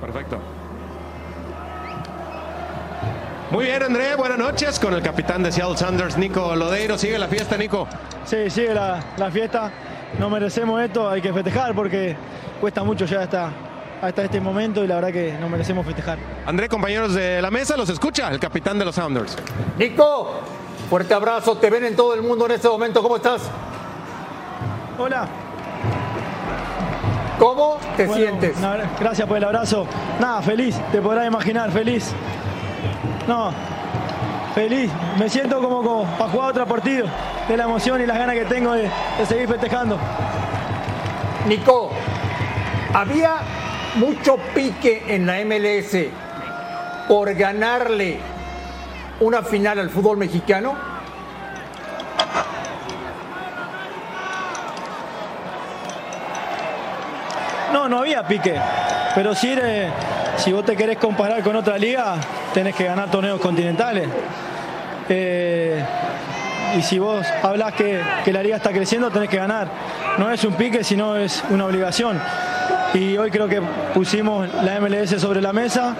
[0.00, 0.38] Perfecto.
[3.50, 6.98] Muy bien, André, buenas noches con el capitán de Seattle Sanders, Nico Lodeiro.
[6.98, 7.86] Sigue la fiesta, Nico.
[8.24, 9.70] Sí, sigue la, la fiesta.
[10.18, 12.16] No merecemos esto, hay que festejar porque
[12.60, 13.50] cuesta mucho ya hasta,
[14.02, 16.18] hasta este momento y la verdad que no merecemos festejar.
[16.44, 19.36] André, compañeros de la mesa, los escucha el capitán de los Sounders.
[19.78, 20.40] Nico,
[20.90, 21.56] fuerte abrazo.
[21.56, 23.00] Te ven en todo el mundo en este momento.
[23.02, 23.42] ¿Cómo estás?
[24.98, 25.28] Hola.
[27.38, 28.56] ¿Cómo te Bueno, sientes?
[28.98, 29.86] gracias por el abrazo.
[30.20, 32.12] Nada, feliz, te podrás imaginar, feliz.
[33.26, 33.50] No,
[34.54, 34.90] feliz.
[35.18, 37.06] Me siento como, como para jugar otro partido,
[37.48, 39.98] de la emoción y las ganas que tengo de, de seguir festejando.
[41.48, 41.90] Nico,
[42.92, 43.36] había
[43.96, 45.96] mucho pique en la MLS
[47.08, 48.18] por ganarle
[49.20, 50.74] una final al fútbol mexicano.
[57.72, 58.54] No, no había pique.
[59.14, 59.92] Pero si, eres-
[60.38, 62.16] si vos te querés comparar con otra liga,
[62.56, 64.08] tenés que ganar torneos continentales.
[65.10, 65.84] Eh,
[66.78, 69.68] y si vos hablas que, que la liga está creciendo, tenés que ganar.
[70.16, 72.18] No es un pique, sino es una obligación.
[72.94, 73.60] Y hoy creo que
[73.92, 75.94] pusimos la MLS sobre la mesa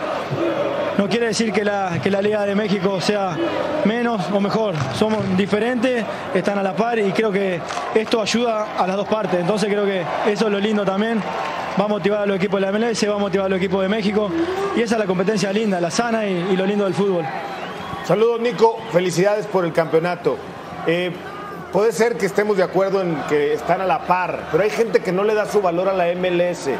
[0.96, 3.36] no quiere decir que la, que la Liga de México sea
[3.84, 4.74] menos o mejor.
[4.94, 6.02] Somos diferentes,
[6.34, 7.60] están a la par y creo que
[7.94, 9.40] esto ayuda a las dos partes.
[9.40, 11.20] Entonces creo que eso es lo lindo también.
[11.78, 13.82] Va a motivar a los equipos de la MLS, va a motivar a los equipos
[13.82, 14.30] de México.
[14.74, 17.24] Y esa es la competencia linda, la sana y, lo lindo del fútbol.
[18.06, 18.78] Saludos, Nico.
[18.92, 20.38] Felicidades por el campeonato.
[20.86, 21.12] Eh,
[21.72, 25.00] puede ser que estemos de acuerdo en que están a la par, pero hay gente
[25.00, 26.70] que no le da su valor a la MLS.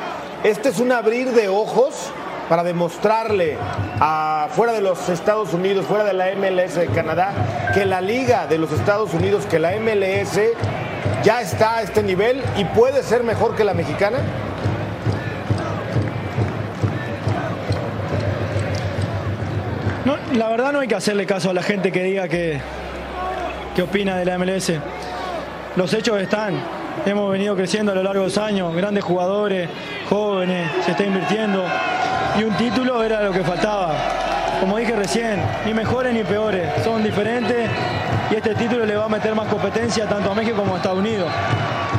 [0.42, 2.11] Este es un abrir de ojos
[2.48, 3.59] para demostrarle
[4.00, 8.46] a, fuera de los Estados Unidos, fuera de la MLS de Canadá, que la liga
[8.46, 10.40] de los Estados Unidos, que la MLS
[11.22, 14.18] ya está a este nivel y puede ser mejor que la mexicana?
[20.07, 22.61] No, la verdad no hay que hacerle caso a la gente que diga que,
[23.75, 24.71] que opina de la MLS.
[25.75, 26.55] Los hechos están.
[27.05, 29.69] Hemos venido creciendo a lo largo de los años, grandes jugadores,
[30.09, 31.64] jóvenes, se está invirtiendo.
[32.38, 33.97] Y un título era lo que faltaba.
[34.61, 37.69] Como dije recién, ni mejores ni peores, son diferentes
[38.31, 41.01] y este título le va a meter más competencia tanto a México como a Estados
[41.01, 41.29] Unidos.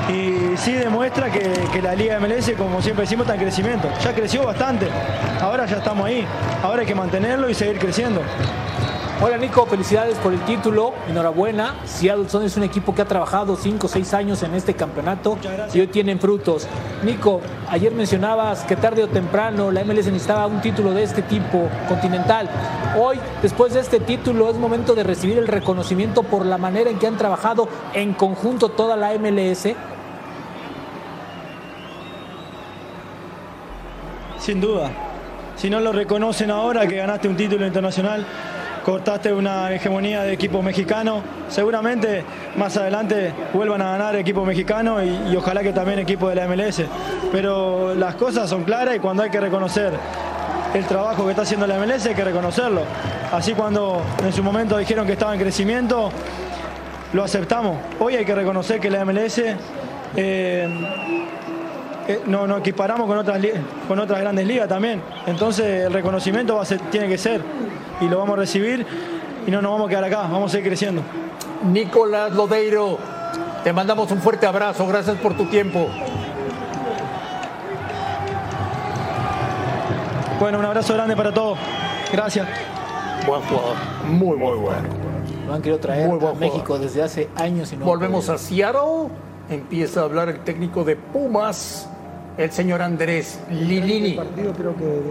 [0.10, 3.89] Y sí demuestra que, que la Liga MLS, como siempre decimos, está en crecimiento.
[4.02, 4.88] Ya creció bastante,
[5.41, 6.26] ahora ya estamos ahí,
[6.63, 8.22] ahora hay que mantenerlo y seguir creciendo.
[9.20, 11.74] Hola Nico, felicidades por el título, enhorabuena.
[11.86, 15.39] Seattle Sounders es un equipo que ha trabajado 5 o 6 años en este campeonato
[15.74, 16.67] y hoy tienen frutos.
[17.04, 21.67] Nico, ayer mencionabas que tarde o temprano la MLS necesitaba un título de este tipo
[21.89, 22.48] continental.
[22.96, 27.00] Hoy, después de este título, es momento de recibir el reconocimiento por la manera en
[27.00, 29.70] que han trabajado en conjunto toda la MLS.
[34.47, 34.89] Sin duda.
[35.57, 38.25] Si no lo reconocen ahora que ganaste un título internacional,
[38.81, 41.21] cortaste una hegemonía de equipo mexicano.
[41.49, 42.23] Seguramente
[42.55, 46.47] más adelante vuelvan a ganar equipo mexicano y, y, ojalá que también equipo de la
[46.47, 46.81] MLS.
[47.29, 49.91] Pero las cosas son claras y cuando hay que reconocer
[50.73, 52.83] el trabajo que está haciendo la MLS hay que reconocerlo.
[53.33, 56.10] Así cuando en su momento dijeron que estaba en crecimiento,
[57.12, 57.79] lo aceptamos.
[57.99, 59.41] Hoy hay que reconocer que la MLS
[60.15, 61.27] eh,
[62.08, 63.41] eh, no, nos equiparamos con otras,
[63.88, 65.02] con otras grandes ligas también.
[65.26, 67.41] Entonces el reconocimiento va a ser, tiene que ser
[68.02, 68.86] y lo vamos a recibir
[69.46, 71.02] y no nos vamos a quedar acá, vamos a seguir creciendo.
[71.72, 72.98] Nicolás Lodeiro,
[73.63, 75.88] te mandamos un fuerte abrazo, gracias por tu tiempo.
[80.39, 81.58] Bueno, un abrazo grande para todos.
[82.13, 82.48] Gracias.
[83.26, 83.76] Buen jugador,
[84.08, 84.88] muy, muy bueno.
[85.48, 89.10] Lo han querido traer a México desde hace años y no Volvemos a Seattle.
[89.50, 91.89] Empieza a hablar el técnico de Pumas,
[92.38, 94.12] el señor Andrés Lilini.
[94.12, 95.02] El partido creo que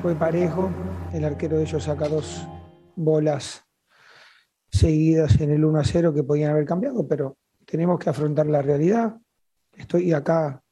[0.00, 0.70] fue parejo.
[1.12, 2.46] El arquero de ellos saca dos
[2.94, 3.64] bolas
[4.70, 8.62] seguidas en el 1 a 0 que podían haber cambiado, pero tenemos que afrontar la
[8.62, 9.16] realidad.
[9.76, 10.62] Estoy acá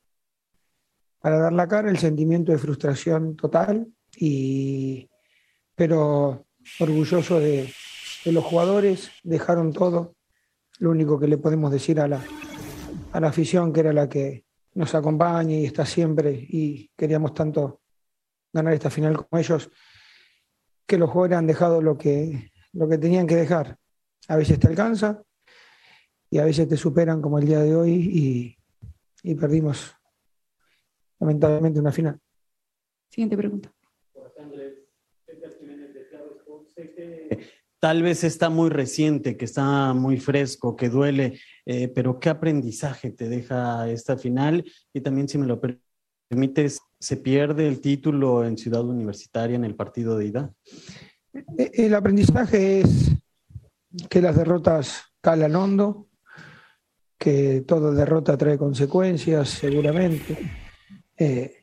[1.20, 5.10] para dar la cara, el sentimiento de frustración total, y,
[5.74, 6.46] pero
[6.78, 7.70] orgulloso de,
[8.24, 10.14] de los jugadores, dejaron todo.
[10.78, 12.22] Lo único que le podemos decir a la,
[13.12, 14.44] a la afición, que era la que
[14.80, 17.82] nos acompaña y está siempre, y queríamos tanto
[18.50, 19.70] ganar esta final como ellos,
[20.86, 23.76] que los jugadores han dejado lo que, lo que tenían que dejar.
[24.28, 25.22] A veces te alcanza
[26.30, 28.58] y a veces te superan como el día de hoy y,
[29.22, 29.94] y perdimos
[31.18, 32.18] lamentablemente una final.
[33.10, 33.70] Siguiente pregunta.
[37.80, 43.10] Tal vez está muy reciente, que está muy fresco, que duele, eh, pero ¿qué aprendizaje
[43.10, 44.70] te deja esta final?
[44.92, 45.58] Y también, si me lo
[46.28, 50.52] permites, ¿se pierde el título en Ciudad Universitaria en el partido de ida?
[51.56, 53.12] El aprendizaje es
[54.10, 56.08] que las derrotas calan hondo,
[57.16, 60.36] que toda derrota trae consecuencias, seguramente,
[61.16, 61.62] eh,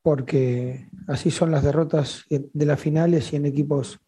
[0.00, 4.00] porque así son las derrotas de las finales y en equipos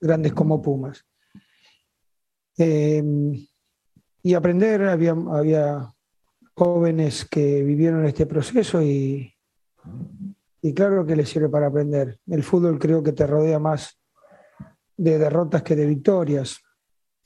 [0.00, 1.04] grandes como Pumas.
[2.58, 3.02] Eh,
[4.22, 5.94] y aprender, había, había
[6.54, 9.34] jóvenes que vivieron este proceso y,
[10.74, 12.18] claro que les sirve para aprender.
[12.26, 13.98] El fútbol creo que te rodea más
[14.96, 16.60] de derrotas que de victorias.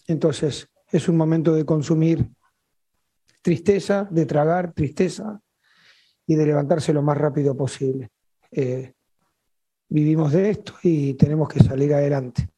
[0.06, 2.30] Entonces es un momento de consumir
[3.42, 5.40] tristeza, de tragar tristeza
[6.26, 8.10] y de levantarse lo más rápido posible.
[8.52, 8.94] Eh,
[9.88, 12.53] vivimos de esto y tenemos que salir adelante.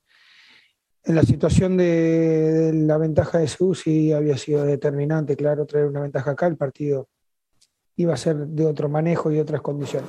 [1.07, 5.87] En la situación de, de la ventaja de Seúl sí había sido determinante, claro, traer
[5.87, 7.09] una ventaja acá, el partido
[7.95, 10.09] iba a ser de otro manejo y otras condiciones.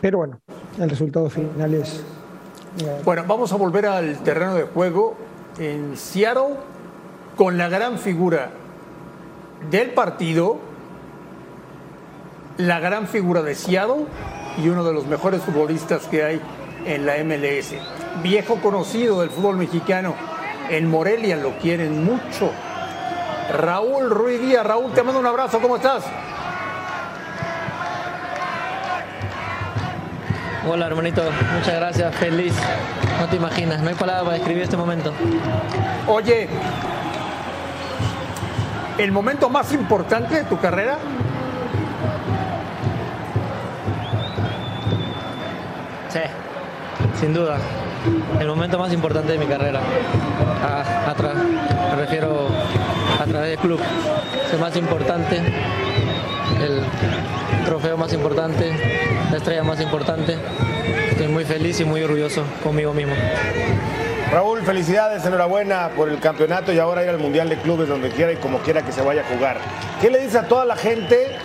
[0.00, 0.40] Pero bueno,
[0.78, 2.04] el resultado final es...
[2.78, 5.16] eh, Bueno, vamos a volver al terreno de juego
[5.58, 6.54] en Seattle
[7.34, 8.50] con la gran figura
[9.70, 10.58] del partido,
[12.58, 14.06] la gran figura de Seattle
[14.62, 16.40] y uno de los mejores futbolistas que hay
[16.86, 17.74] en la MLS.
[18.22, 20.14] Viejo conocido del fútbol mexicano.
[20.70, 22.50] En Morelia lo quieren mucho.
[23.52, 24.64] Raúl Ruiz Díaz.
[24.64, 25.60] Raúl, te mando un abrazo.
[25.60, 26.04] ¿Cómo estás?
[30.68, 31.22] Hola hermanito,
[31.54, 32.52] muchas gracias, feliz.
[33.20, 35.12] No te imaginas, no hay palabras para describir este momento.
[36.08, 36.48] Oye,
[38.98, 40.98] ¿el momento más importante de tu carrera?
[46.08, 46.18] Sí,
[47.20, 47.58] sin duda.
[48.40, 49.80] El momento más importante de mi carrera.
[50.62, 51.14] A, a
[51.90, 52.48] me refiero
[53.20, 53.80] a través del club.
[54.46, 55.36] Es el más importante,
[56.62, 56.82] el
[57.64, 58.72] trofeo más importante,
[59.30, 60.36] la estrella más importante.
[61.10, 63.14] Estoy muy feliz y muy orgulloso conmigo mismo.
[64.30, 68.32] Raúl, felicidades, enhorabuena por el campeonato y ahora ir al Mundial de Clubes donde quiera
[68.32, 69.58] y como quiera que se vaya a jugar.
[70.00, 71.38] ¿Qué le dice a toda la gente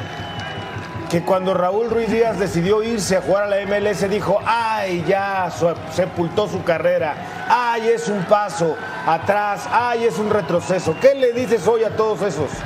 [1.11, 5.51] que cuando Raúl Ruiz Díaz decidió irse a jugar a la MLS dijo, ay, ya
[5.91, 10.95] sepultó su carrera, ay, es un paso atrás, ay, es un retroceso?
[11.01, 12.49] ¿Qué le dices hoy a todos esos?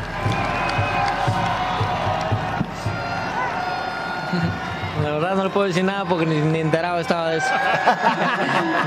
[5.04, 7.50] La verdad no le puedo decir nada porque ni, enterado estaba de eso.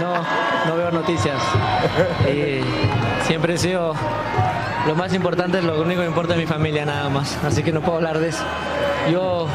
[0.01, 0.15] No,
[0.67, 1.43] no veo noticias.
[2.29, 2.61] Y
[3.27, 3.95] siempre he sido
[4.87, 7.37] lo más importante, lo único que importa es mi familia nada más.
[7.45, 8.45] Así que no puedo hablar de eso.
[9.11, 9.47] Yo,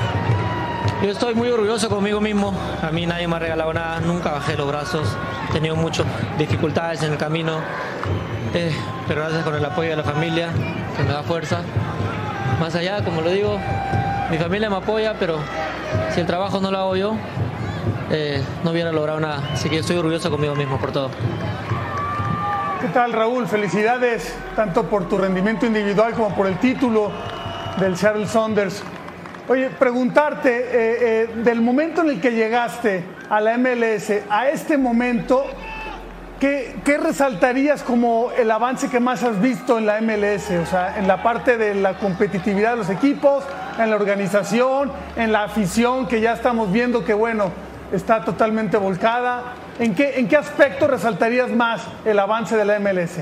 [1.03, 2.53] yo estoy muy orgulloso conmigo mismo.
[2.81, 5.15] A mí nadie me ha regalado nada, nunca bajé los brazos.
[5.49, 7.59] He tenido muchas dificultades en el camino.
[8.55, 8.75] Eh,
[9.07, 10.49] pero gracias con el apoyo de la familia,
[10.97, 11.61] que me da fuerza.
[12.59, 13.59] Más allá, como lo digo,
[14.31, 15.37] mi familia me apoya, pero
[16.13, 17.15] si el trabajo no lo hago yo,
[18.09, 19.49] eh, no hubiera logrado nada.
[19.53, 21.09] Así que estoy orgulloso conmigo mismo por todo.
[22.81, 23.47] ¿Qué tal, Raúl?
[23.47, 27.11] Felicidades tanto por tu rendimiento individual como por el título
[27.79, 28.83] del Seattle Saunders.
[29.49, 34.77] Oye, preguntarte, eh, eh, del momento en el que llegaste a la MLS a este
[34.77, 35.43] momento,
[36.39, 40.49] ¿qué, qué resaltarías como el avance que más has visto en la MLS?
[40.61, 43.43] O sea, en la parte de la competitividad de los equipos,
[43.77, 47.51] en la organización, en la afición, que ya estamos viendo que, bueno,
[47.91, 49.55] está totalmente volcada.
[49.77, 53.19] ¿En qué, en qué aspecto resaltarías más el avance de la MLS?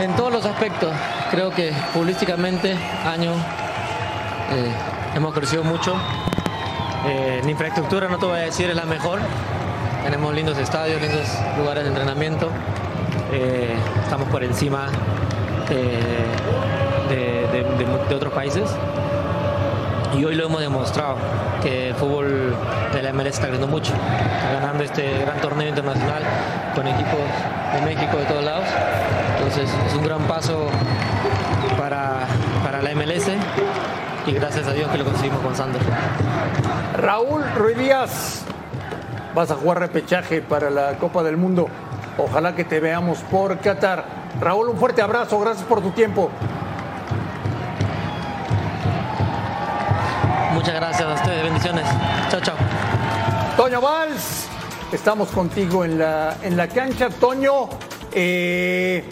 [0.00, 0.92] En todos los aspectos,
[1.30, 2.76] creo que futbolísticamente,
[3.06, 3.30] año,
[4.52, 4.72] eh,
[5.14, 5.94] hemos crecido mucho.
[7.06, 9.20] Eh, la infraestructura, no te voy a decir, es la mejor.
[10.02, 11.28] Tenemos lindos estadios, lindos
[11.58, 12.50] lugares de entrenamiento.
[13.32, 14.88] Eh, estamos por encima
[15.70, 16.00] eh,
[17.08, 18.68] de, otros países.
[20.18, 21.16] Y hoy lo hemos demostrado,
[21.62, 22.54] que el fútbol
[22.92, 23.92] de la MLS está creciendo mucho.
[24.52, 26.22] Ganando este gran torneo internacional
[26.74, 27.20] con equipos
[27.74, 28.64] de México, de todos lados.
[29.46, 30.68] Entonces es un gran paso
[31.76, 32.26] para,
[32.62, 33.28] para la MLS
[34.26, 35.82] y gracias a Dios que lo conseguimos con Sander.
[36.96, 38.42] Raúl Ruiz Díaz,
[39.34, 41.68] vas a jugar repechaje para la Copa del Mundo.
[42.16, 44.06] Ojalá que te veamos por Qatar.
[44.40, 46.30] Raúl, un fuerte abrazo, gracias por tu tiempo.
[50.54, 51.84] Muchas gracias a ustedes, bendiciones.
[52.30, 52.56] Chao, chao.
[53.58, 54.46] Toño Valls,
[54.90, 57.10] estamos contigo en la, en la cancha.
[57.10, 57.68] Toño,
[58.10, 59.04] eh,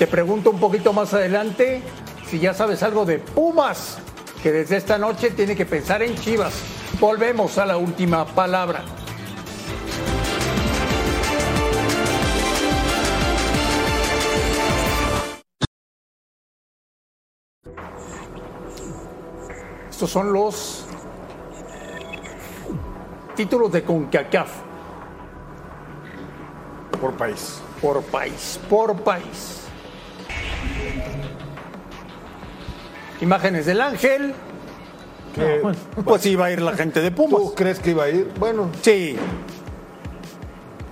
[0.00, 1.82] te pregunto un poquito más adelante
[2.26, 3.98] si ya sabes algo de Pumas,
[4.42, 6.54] que desde esta noche tiene que pensar en Chivas.
[6.98, 8.82] Volvemos a la última palabra.
[19.90, 20.86] Estos son los
[23.36, 24.50] títulos de CONCACAF.
[26.98, 27.60] Por país.
[27.82, 29.59] Por país, por país.
[33.20, 34.34] Imágenes del ángel.
[35.34, 35.62] Que-
[36.04, 37.40] Pues iba a ir la gente de Pumas.
[37.40, 38.30] ¿Tú crees que iba a ir?
[38.38, 39.16] Bueno, Sí.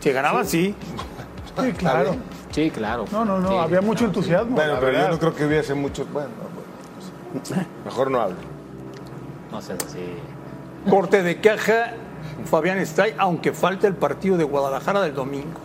[0.00, 0.74] Si ganaban, sí.
[1.60, 2.14] Sí, claro.
[2.52, 3.04] Sí, claro.
[3.10, 4.54] No, no, no, Sí, había mucho no, entusiasmo.
[4.54, 6.10] bueno la pero yo no creo que hubiese muchos.
[6.12, 6.28] Bueno,
[7.50, 8.36] bueno, mejor no hablo.
[9.50, 10.88] No sé si.
[10.88, 11.94] Corte de caja,
[12.48, 15.58] Fabián Stay, aunque falta el partido de Guadalajara del domingo.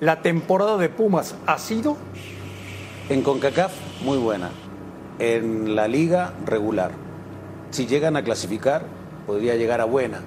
[0.00, 1.96] La temporada de Pumas ha sido
[3.08, 4.50] En CONCACAF, muy buena.
[5.18, 6.90] En la liga, regular.
[7.70, 8.82] Si llegan a clasificar,
[9.26, 10.20] podría llegar a buena,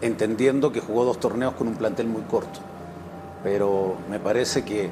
[0.00, 2.60] entendiendo que jugó dos torneos con un plantel muy corto.
[3.42, 4.90] Pero me parece que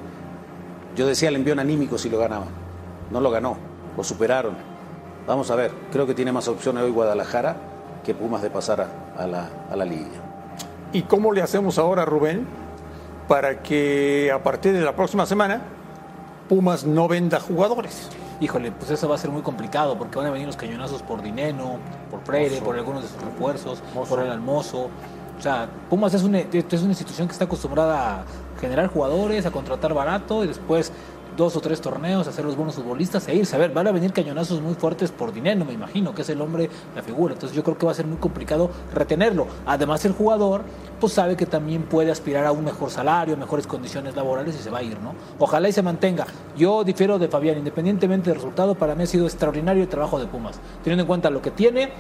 [0.97, 2.49] yo decía el envío anímico si lo ganaban.
[3.11, 3.57] No lo ganó,
[3.97, 4.55] lo superaron.
[5.27, 7.57] Vamos a ver, creo que tiene más opciones hoy Guadalajara
[8.05, 10.07] que Pumas de pasar a, la, a la liga.
[10.93, 12.47] ¿Y cómo le hacemos ahora, Rubén,
[13.29, 15.61] para que a partir de la próxima semana
[16.49, 18.09] Pumas no venda jugadores?
[18.41, 21.23] Híjole, pues eso va a ser muy complicado porque van a venir los cañonazos por
[21.23, 21.79] Dineno,
[22.11, 24.89] por Freire, por algunos de sus refuerzos, por el Almozo.
[25.39, 28.25] O sea, Pumas es una, es una institución que está acostumbrada a
[28.61, 30.93] generar jugadores, a contratar barato y después
[31.39, 33.55] dos o tres torneos, hacer los buenos futbolistas e irse.
[33.55, 36.41] A ver, van a venir cañonazos muy fuertes por dinero, me imagino, que es el
[36.43, 37.33] hombre, la figura.
[37.33, 39.47] Entonces yo creo que va a ser muy complicado retenerlo.
[39.65, 40.63] Además, el jugador,
[41.01, 44.69] pues sabe que también puede aspirar a un mejor salario, mejores condiciones laborales y se
[44.69, 45.15] va a ir, ¿no?
[45.39, 46.27] Ojalá y se mantenga.
[46.57, 50.27] Yo difiero de Fabián, independientemente del resultado, para mí ha sido extraordinario el trabajo de
[50.27, 51.93] Pumas, teniendo en cuenta lo que tiene,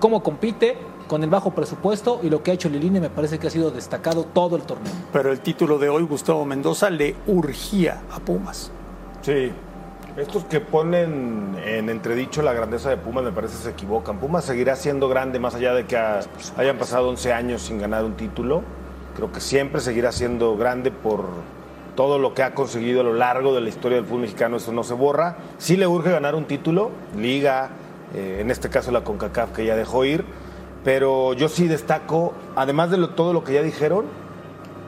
[0.00, 0.76] cómo compite,
[1.06, 3.72] con el bajo presupuesto y lo que ha hecho Lilini me parece que ha sido
[3.72, 4.92] destacado todo el torneo.
[5.12, 8.70] Pero el título de hoy, Gustavo Mendoza, le urgía a Pumas.
[9.22, 9.52] Sí.
[10.16, 14.18] Estos que ponen en entredicho la grandeza de Pumas me parece se equivocan.
[14.18, 18.14] Pumas seguirá siendo grande más allá de que hayan pasado 11 años sin ganar un
[18.14, 18.62] título.
[19.14, 21.26] Creo que siempre seguirá siendo grande por
[21.94, 24.56] todo lo que ha conseguido a lo largo de la historia del fútbol mexicano.
[24.56, 25.36] Eso no se borra.
[25.58, 27.70] Sí le urge ganar un título, liga,
[28.14, 30.24] eh, en este caso la CONCACAF que ya dejó ir.
[30.82, 34.06] Pero yo sí destaco, además de todo lo que ya dijeron,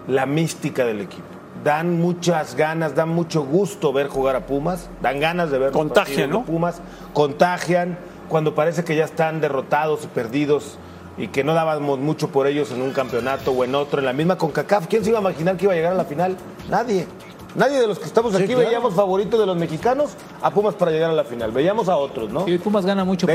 [0.08, 1.31] la mística del equipo
[1.64, 6.30] dan muchas ganas, dan mucho gusto ver jugar a Pumas, dan ganas de ver contagian,
[6.30, 6.44] ¿no?
[6.44, 6.80] Pumas,
[7.12, 7.98] contagian
[8.28, 10.78] cuando parece que ya están derrotados y perdidos
[11.18, 14.12] y que no dábamos mucho por ellos en un campeonato o en otro, en la
[14.12, 14.86] misma CONCACAF.
[14.86, 16.36] ¿Quién se iba a imaginar que iba a llegar a la final?
[16.70, 17.06] Nadie.
[17.54, 21.10] Nadie de los que estamos aquí veíamos favoritos de los mexicanos a Pumas para llegar
[21.10, 21.52] a la final.
[21.52, 22.48] Veíamos a otros, ¿no?
[22.48, 23.34] Y Pumas gana mucho Sí,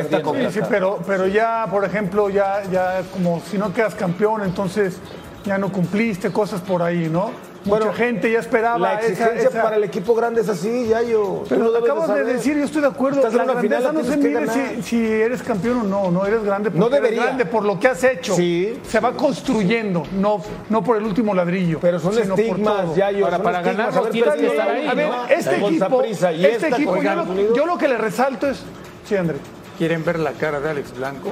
[0.51, 4.97] sí, pero, pero ya, por ejemplo, ya, ya como si no quedas campeón, entonces
[5.45, 7.29] ya no cumpliste, cosas por ahí, ¿no?
[7.65, 8.77] Mucha gente ya esperaba.
[8.77, 11.43] La exigencia para el equipo grande es así, ya yo.
[11.49, 13.19] Pero lo acabas de, decir, yo estoy de acuerdo.
[13.19, 14.55] Estás la en una final, no se mide ganar.
[14.75, 17.17] si, si eres campeón o no, no eres grande porque No debería.
[17.17, 18.35] eres grande por lo que has hecho.
[18.35, 18.79] Sí.
[18.87, 21.79] Se va construyendo, no, no por el último ladrillo.
[21.81, 23.25] Pero son estigmas, ya yo.
[23.25, 23.75] Ahora, para haber
[24.11, 25.25] tienes que estar ahí, A ver, ¿no?
[25.27, 28.49] este Con equipo, y este esta equipo con yo, lo, yo lo que le resalto
[28.49, 28.63] es,
[29.05, 29.37] sí, André,
[29.77, 31.31] ¿Quieren ver la cara de Alex Blanco?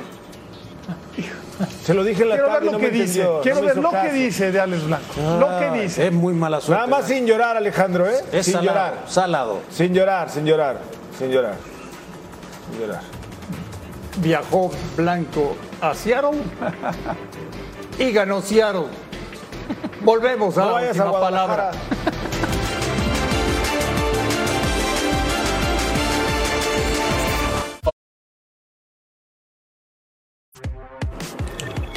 [1.83, 3.77] Se lo dije en la quiero ver lo no que dice, entendió, quiero no ver
[3.77, 6.07] lo que dice de Alex Blanco, lo que dice.
[6.07, 6.85] Es muy mala suerte.
[6.85, 8.23] Nada más sin llorar, Alejandro, ¿eh?
[8.31, 9.03] Es sin salado, llorar.
[9.07, 9.61] salado.
[9.69, 10.79] Sin llorar, sin llorar,
[11.17, 11.55] sin llorar.
[12.69, 13.01] Sin llorar.
[14.17, 16.39] Viajó Blanco a Seattle
[17.99, 18.87] y ganó Seattle.
[20.01, 21.71] Volvemos a No la vayas a última palabra.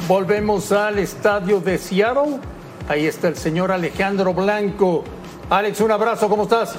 [0.09, 2.39] Volvemos al estadio de Seattle.
[2.87, 5.03] Ahí está el señor Alejandro Blanco.
[5.51, 6.75] Alex, un abrazo, ¿cómo estás?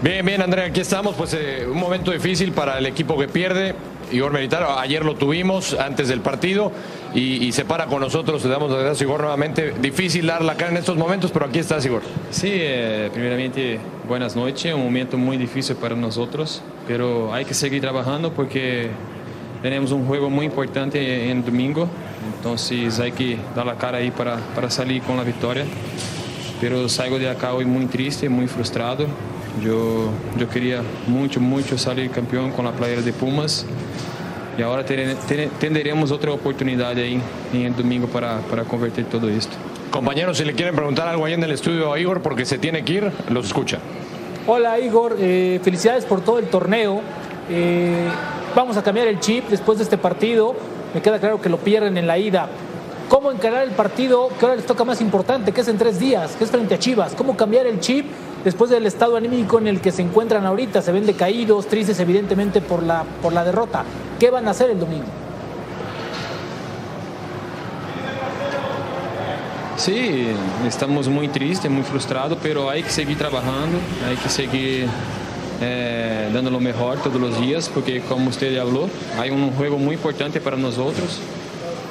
[0.00, 1.16] Bien, bien, Andrea, aquí estamos.
[1.16, 3.74] Pues eh, un momento difícil para el equipo que pierde.
[4.12, 6.70] Igor Militar, ayer lo tuvimos antes del partido
[7.14, 8.44] y, y se para con nosotros.
[8.44, 9.74] Le damos las gracias, Igor, nuevamente.
[9.80, 12.02] Difícil dar la cara en estos momentos, pero aquí estás, Igor.
[12.30, 17.80] Sí, eh, primeramente buenas noches, un momento muy difícil para nosotros, pero hay que seguir
[17.80, 18.88] trabajando porque
[19.62, 21.88] tenemos un juego muy importante en domingo,
[22.36, 25.64] entonces hay que dar la cara ahí para, para salir con la victoria.
[26.60, 29.06] Pero salgo de acá hoy muy triste, muy frustrado.
[29.62, 33.64] Yo, yo quería mucho, mucho salir campeón con la playera de Pumas
[34.58, 37.20] y ahora ten- ten- tendremos otra oportunidad ahí
[37.52, 39.56] en el domingo para, para convertir todo esto.
[39.90, 42.84] Compañeros, si le quieren preguntar algo ahí en el estudio a Igor, porque se tiene
[42.84, 43.78] que ir, los escucha.
[44.50, 47.02] Hola Igor, eh, felicidades por todo el torneo.
[47.50, 48.08] Eh,
[48.56, 50.54] vamos a cambiar el chip después de este partido.
[50.94, 52.48] Me queda claro que lo pierden en la ida.
[53.10, 56.34] ¿Cómo encarar el partido que ahora les toca más importante, que es en tres días,
[56.34, 57.14] que es frente a Chivas?
[57.14, 58.06] ¿Cómo cambiar el chip
[58.42, 60.80] después del estado anímico en el que se encuentran ahorita?
[60.80, 63.84] Se ven decaídos, tristes evidentemente por la, por la derrota.
[64.18, 65.27] ¿Qué van a hacer el domingo?
[69.78, 70.26] Sí,
[70.66, 74.88] estamos muy tristes, muy frustrados, pero hay que seguir trabajando, hay que seguir
[75.60, 79.94] eh, dando lo mejor todos los días, porque como ya habló, hay un juego muy
[79.94, 81.20] importante para nosotros.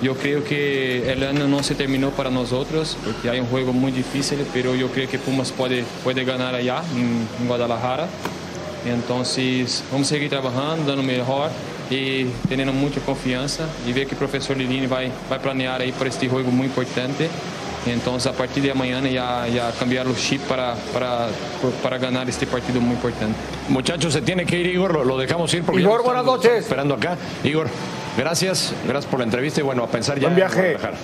[0.02, 3.94] Yo creo que el año no se terminó para nosotros, porque hay un juego muy
[3.94, 8.10] difícil, pero yo creo que Pumas puede, puede ganar allá, en Guadalajara.
[8.86, 11.52] Entonces, vamos seguir trabajando, dando lo mejor
[11.90, 16.10] y teniendo mucha confianza y ver que el profesor Lilini vai, vai planear aí para
[16.10, 17.30] este juego muy importante.
[17.90, 21.28] Entonces, a partir de mañana ya, ya cambiar los chip para, para,
[21.82, 23.36] para ganar este partido muy importante.
[23.70, 26.52] Muchachos, se tiene que ir, Igor, lo, lo dejamos ir porque Igor, buenas noches.
[26.60, 27.18] esperando acá.
[27.44, 27.68] Igor,
[28.18, 30.62] gracias, gracias por la entrevista y bueno, a pensar ya Buen en viaje.
[30.74, 30.98] Guadalajara.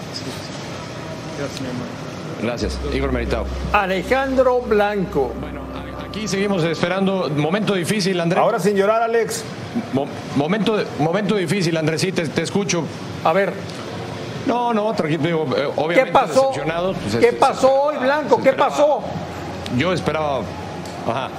[2.42, 3.46] Gracias, Igor Meritao.
[3.72, 5.34] Alejandro Blanco.
[5.40, 5.62] Bueno,
[6.08, 7.30] aquí seguimos esperando.
[7.36, 8.42] Momento difícil, Andrés.
[8.42, 9.44] Ahora sin llorar, Alex.
[9.94, 12.84] Mo- momento, momento difícil, Andrés, sí, te, te escucho.
[13.24, 13.54] A ver,
[14.46, 16.52] No, no, tranquilo, digo, eh, obviamente ¿qué pasó?
[16.54, 18.42] pues, ¿Qué pasó hoy, Blanco?
[18.42, 19.02] ¿Qué pasó?
[19.78, 20.42] yo esperaba.
[21.08, 21.30] Ajá.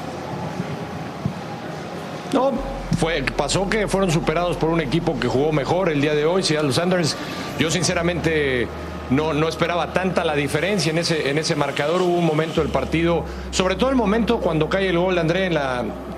[2.33, 2.53] No,
[2.99, 6.43] fue, pasó que fueron superados por un equipo que jugó mejor el día de hoy,
[6.43, 7.17] Seattle Sanders.
[7.61, 8.67] Yo sinceramente
[9.11, 12.03] no, no esperaba tanta la diferencia en ese, en ese marcador.
[12.03, 15.47] Hubo un momento del partido, sobre todo el momento cuando cae el gol de André
[15.47, 15.63] en los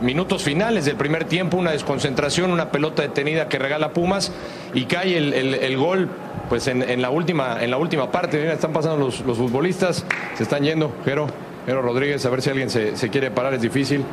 [0.01, 4.33] minutos finales del primer tiempo, una desconcentración, una pelota detenida que regala Pumas
[4.73, 6.09] y cae el, el- el gol
[6.49, 8.39] pues en, en la última, en la última parte.
[8.39, 10.05] Mira, están pasando los, los futbolistas,
[10.37, 10.93] se están yendo.
[11.05, 11.27] Jero,
[11.67, 14.05] Jero Rodríguez, a ver si alguien se, se quiere parar, es difícil.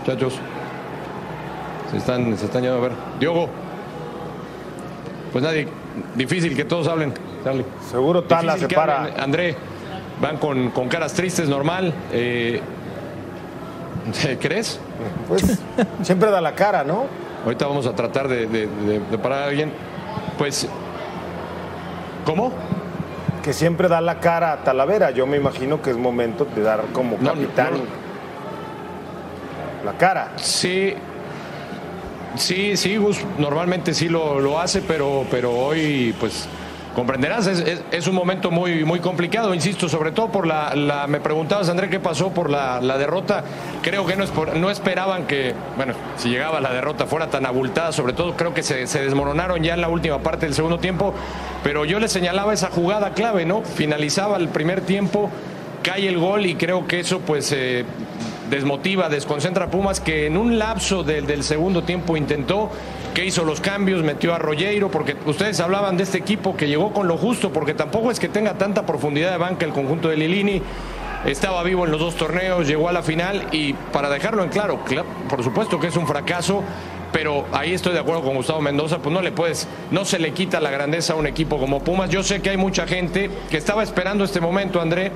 [0.00, 0.34] Muchachos.
[1.90, 2.92] Se están, se están yendo a ver.
[3.20, 3.48] Diogo.
[5.32, 5.68] Pues nadie,
[6.14, 7.12] difícil que todos hablen.
[7.44, 7.64] Dale.
[7.90, 9.02] Seguro Tala se para.
[9.02, 9.20] hablen.
[9.20, 9.56] André,
[10.20, 11.92] van con, con caras tristes, normal.
[12.12, 12.60] Eh,
[14.40, 14.78] ¿Crees?
[15.28, 15.58] Pues
[16.02, 17.04] siempre da la cara, ¿no?
[17.44, 19.72] Ahorita vamos a tratar de, de- de- de parar a alguien.
[20.38, 20.68] Pues,
[22.24, 22.52] ¿cómo?
[23.42, 25.10] Que siempre da la cara a Talavera.
[25.10, 27.72] Yo me imagino que es momento de dar como capitán
[29.84, 30.32] la cara.
[30.36, 30.94] Sí,
[32.36, 36.48] sí, sí, Gus, normalmente sí lo, lo hace, pero, pero hoy, pues,
[36.94, 41.88] comprenderás, es, un momento muy, muy complicado, insisto, sobre todo por la, me preguntabas, André,
[41.88, 43.44] qué pasó por la, derrota.
[43.82, 44.24] Creo que no,
[44.56, 48.62] no esperaban que, bueno, si llegaba la derrota fuera tan abultada, sobre todo creo que
[48.62, 51.14] se, se desmoronaron ya en la última parte del segundo tiempo,
[51.64, 53.62] pero yo les señalaba esa jugada clave, ¿no?
[53.62, 55.30] Finalizaba el primer tiempo,
[55.82, 57.84] cae el gol y creo que eso, pues, eh,
[58.50, 62.70] desmotiva, desconcentra a Pumas, que en un lapso del, del segundo tiempo intentó,
[63.14, 66.92] que hizo los cambios, metió a Rollero, porque ustedes hablaban de este equipo que llegó
[66.92, 70.16] con lo justo, porque tampoco es que tenga tanta profundidad de banca el conjunto de
[70.16, 70.62] Lilini.
[71.26, 74.80] Estaba vivo en los dos torneos, llegó a la final y para dejarlo en claro,
[74.84, 76.64] cla- por supuesto que es un fracaso,
[77.12, 80.32] pero ahí estoy de acuerdo con Gustavo Mendoza, pues no le puedes, no se le
[80.32, 82.10] quita la grandeza a un equipo como Pumas.
[82.10, 85.12] Yo sé que hay mucha gente que estaba esperando este momento, André,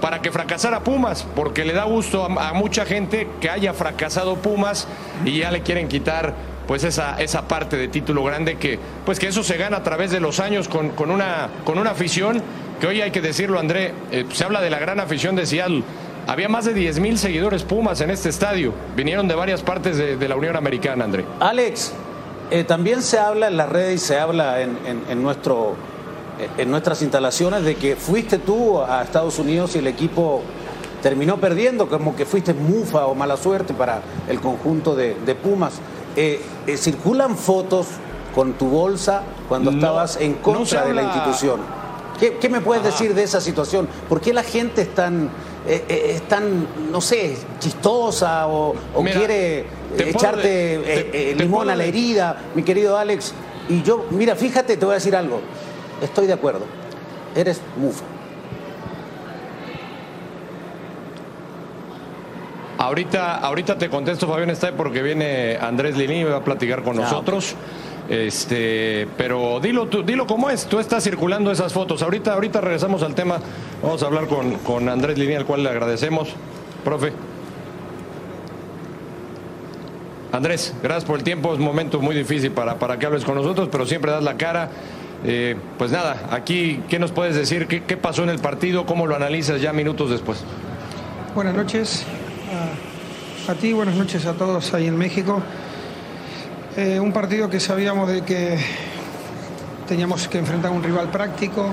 [0.00, 4.36] para que fracasara Pumas, porque le da gusto a, a mucha gente que haya fracasado
[4.36, 4.88] Pumas
[5.24, 6.34] y ya le quieren quitar
[6.66, 10.10] pues esa, esa parte de título grande que pues que eso se gana a través
[10.10, 12.42] de los años con, con una, con una afición
[12.80, 15.82] que hoy hay que decirlo André, eh, se habla de la gran afición de Seattle.
[16.26, 18.72] Había más de 10 mil seguidores Pumas en este estadio.
[18.96, 21.24] Vinieron de varias partes de, la Unión Americana, André.
[21.38, 21.92] Alex,
[22.50, 25.76] eh, también se habla en las redes y se habla en, en- en nuestro,
[26.40, 30.42] eh, en nuestras instalaciones de que fuiste tú a Estados Unidos y el equipo
[31.00, 35.74] terminó perdiendo, como que fuiste mufa o mala suerte para el conjunto de, de Pumas.
[36.16, 37.86] Eh, eh, ¿Circulan fotos
[38.34, 41.60] con tu bolsa cuando No, estabas en contra de la institución?
[42.18, 43.86] ¿Qué, qué me puedes decir de esa situación?
[44.08, 45.28] ¿Por qué la gente es tan,
[45.66, 49.66] eh, es tan no sé, chistosa o, o Mira, quiere
[49.98, 50.78] echarte de-
[51.12, 53.34] te- te limón a la de- herida, mi querido Alex?
[53.68, 55.40] Y yo, mira, fíjate, te voy a decir algo.
[56.00, 56.60] Estoy de acuerdo.
[57.34, 58.04] Eres mufa.
[62.78, 66.98] Ahorita, ahorita te contesto, Fabián está porque viene Andrés Lini y va a platicar con
[66.98, 67.54] Ah, nosotros.
[68.08, 70.66] Este, pero dilo tú, dilo cómo es.
[70.66, 72.02] Tú estás circulando esas fotos.
[72.02, 73.38] Ahorita, ahorita regresamos al tema.
[73.82, 76.28] Vamos a hablar con, con Andrés Lini, al cual le agradecemos.
[76.84, 77.12] Profe.
[80.32, 81.52] Andrés, gracias por el tiempo.
[81.52, 84.36] Es un momento muy difícil para, para que hables con nosotros, pero siempre das la
[84.36, 84.68] cara.
[85.24, 87.66] Eh, pues nada, aquí, ¿qué nos puedes decir?
[87.66, 88.84] ¿Qué, ¿Qué pasó en el partido?
[88.84, 90.44] ¿Cómo lo analizas ya minutos después?
[91.34, 92.06] Buenas noches
[93.48, 95.42] a, ti, buenas noches a todos ahí en México.
[96.76, 98.58] Eh, un partido que sabíamos de que
[99.88, 101.72] teníamos que enfrentar a un rival práctico,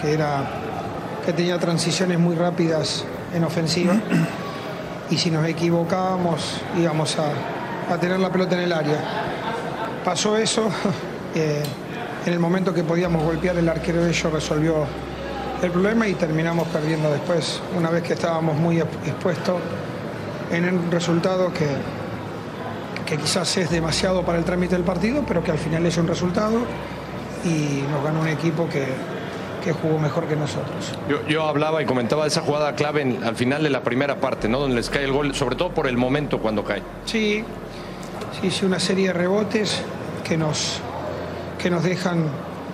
[0.00, 0.44] que era
[1.24, 3.04] que tenía transiciones muy rápidas
[3.34, 4.00] en ofensiva
[5.10, 8.98] y si nos equivocábamos íbamos a, a tener la pelota en el área.
[10.04, 10.70] Pasó eso,
[11.34, 11.62] eh,
[12.24, 14.86] en el momento que podíamos golpear el arquero de ellos resolvió
[15.62, 19.56] el problema y terminamos perdiendo después, una vez que estábamos muy expuestos
[20.52, 21.66] en un resultado que,
[23.06, 26.06] que quizás es demasiado para el trámite del partido, pero que al final es un
[26.06, 26.58] resultado
[27.44, 28.86] y nos ganó un equipo que,
[29.62, 30.92] que jugó mejor que nosotros.
[31.08, 34.20] Yo, yo hablaba y comentaba de esa jugada clave en- al final de la primera
[34.20, 34.58] parte, ¿no?
[34.60, 36.82] Donde les cae el gol, sobre todo por el momento cuando cae.
[37.04, 37.44] Sí,
[38.40, 39.82] sí, sí, una serie de rebotes
[40.24, 40.80] que nos,
[41.62, 42.24] que nos dejan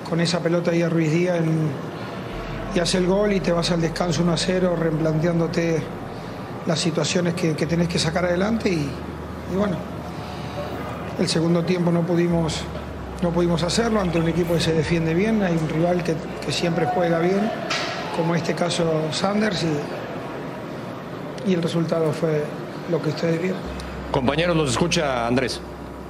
[0.09, 1.95] con esa pelota ahí a Ruiz Díaz en-
[2.75, 5.81] y hace el gol y te vas al descanso 1 a 0 replanteándote
[6.67, 8.89] las situaciones que, que tenés que sacar adelante y,
[9.53, 9.77] y bueno,
[11.19, 12.62] el segundo tiempo no pudimos,
[13.23, 16.53] no pudimos hacerlo ante un equipo que se defiende bien, hay un rival que, que
[16.53, 17.51] siempre juega bien,
[18.17, 22.45] como este caso Sanders y, y el resultado fue
[22.91, 23.61] lo que ustedes vieron.
[24.11, 25.61] Compañeros, los escucha Andrés.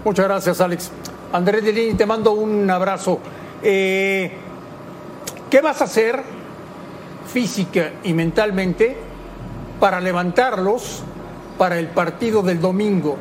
[0.05, 0.91] Muchas gracias, Alex.
[1.33, 3.19] Andrés Delini, te mando un abrazo.
[3.63, 4.31] Eh,
[5.51, 6.23] ¿Qué vas a hacer
[7.27, 8.97] física y mentalmente
[9.81, 11.03] para levantarlos
[11.59, 13.17] para el partido del domingo.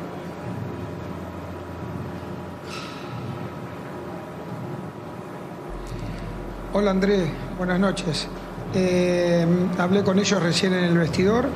[6.72, 7.26] Hola André,
[7.56, 8.26] buenas noches.
[8.74, 9.46] Eh,
[9.78, 11.48] hablé con ellos recién en el vestidor.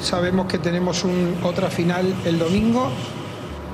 [0.00, 2.90] Sabemos que tenemos un, otra final el domingo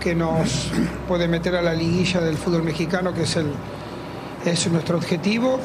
[0.00, 0.70] que nos
[1.06, 3.52] puede meter a la liguilla del fútbol mexicano, que es, el,
[4.46, 5.60] es nuestro objetivo.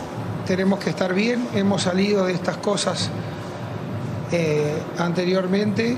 [0.45, 1.47] Tenemos que estar bien.
[1.55, 3.09] Hemos salido de estas cosas
[4.35, 5.95] eh, anteriormente.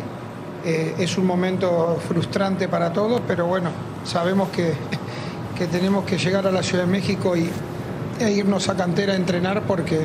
[0.64, 3.70] Eh, es un momento frustrante para todos, pero bueno,
[4.04, 4.74] sabemos que,
[5.58, 7.50] que tenemos que llegar a la Ciudad de México y,
[8.20, 10.02] e irnos a cantera a entrenar porque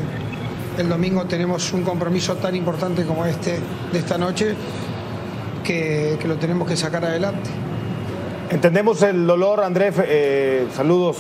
[0.79, 3.59] el domingo tenemos un compromiso tan importante como este
[3.93, 4.55] de esta noche
[5.63, 7.51] que, que lo tenemos que sacar adelante.
[8.51, 11.17] Entendemos el dolor, André, eh, saludos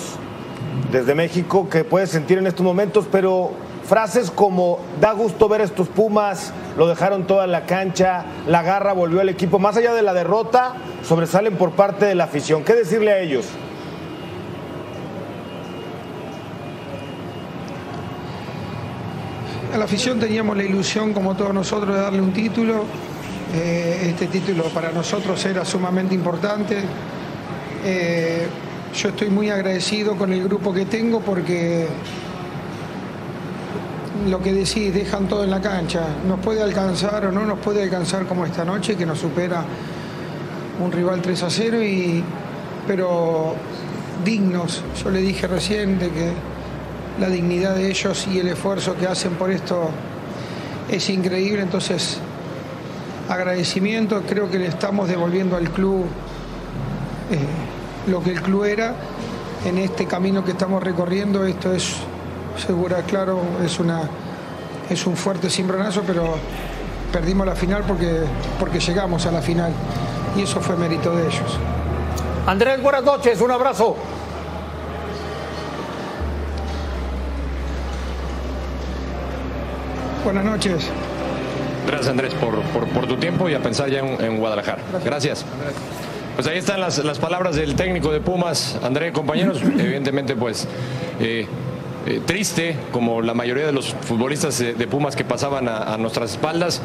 [0.90, 3.52] desde México, que puedes sentir en estos momentos, pero
[3.84, 9.20] frases como da gusto ver estos Pumas, lo dejaron toda la cancha, la garra volvió
[9.20, 12.64] al equipo, más allá de la derrota, sobresalen por parte de la afición.
[12.64, 13.46] ¿Qué decirle a ellos?
[19.72, 22.84] A la afición teníamos la ilusión, como todos nosotros, de darle un título.
[23.54, 26.78] Eh, este título para nosotros era sumamente importante.
[27.84, 28.46] Eh,
[28.94, 31.86] yo estoy muy agradecido con el grupo que tengo porque
[34.28, 36.06] lo que decís, dejan todo en la cancha.
[36.26, 39.64] Nos puede alcanzar o no nos puede alcanzar como esta noche, que nos supera
[40.82, 42.24] un rival 3 a 0, y,
[42.86, 43.54] pero
[44.24, 44.82] dignos.
[45.02, 46.32] Yo le dije recién de que
[47.20, 49.90] la dignidad de ellos y el esfuerzo que hacen por esto
[50.90, 52.18] es increíble, entonces
[53.28, 56.04] agradecimiento, creo que le estamos devolviendo al club
[57.30, 58.94] eh, lo que el club era
[59.64, 61.96] en este camino que estamos recorriendo, esto es
[62.58, 64.08] segura, claro, es una
[64.90, 66.34] es un fuerte cimbronazo, pero
[67.12, 68.22] perdimos la final porque,
[68.58, 69.72] porque llegamos a la final
[70.36, 71.58] y eso fue mérito de ellos.
[72.46, 73.96] Andrés, buenas noches, un abrazo.
[80.24, 80.88] Buenas noches.
[81.86, 84.82] Gracias Andrés por, por, por tu tiempo y a pensar ya en, en Guadalajara.
[85.04, 85.44] Gracias.
[86.34, 89.60] Pues ahí están las, las, palabras del técnico de Pumas, André, compañeros.
[89.78, 90.66] Evidentemente, pues
[91.20, 91.46] eh,
[92.06, 96.82] eh, triste, como la mayoría de los futbolistas de, Pumas que pasaban a nuestras espaldas.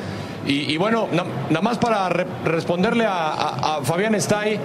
[0.48, 4.58] Y, y bueno, nada na más para re responderle a, a, a Fabián Stay.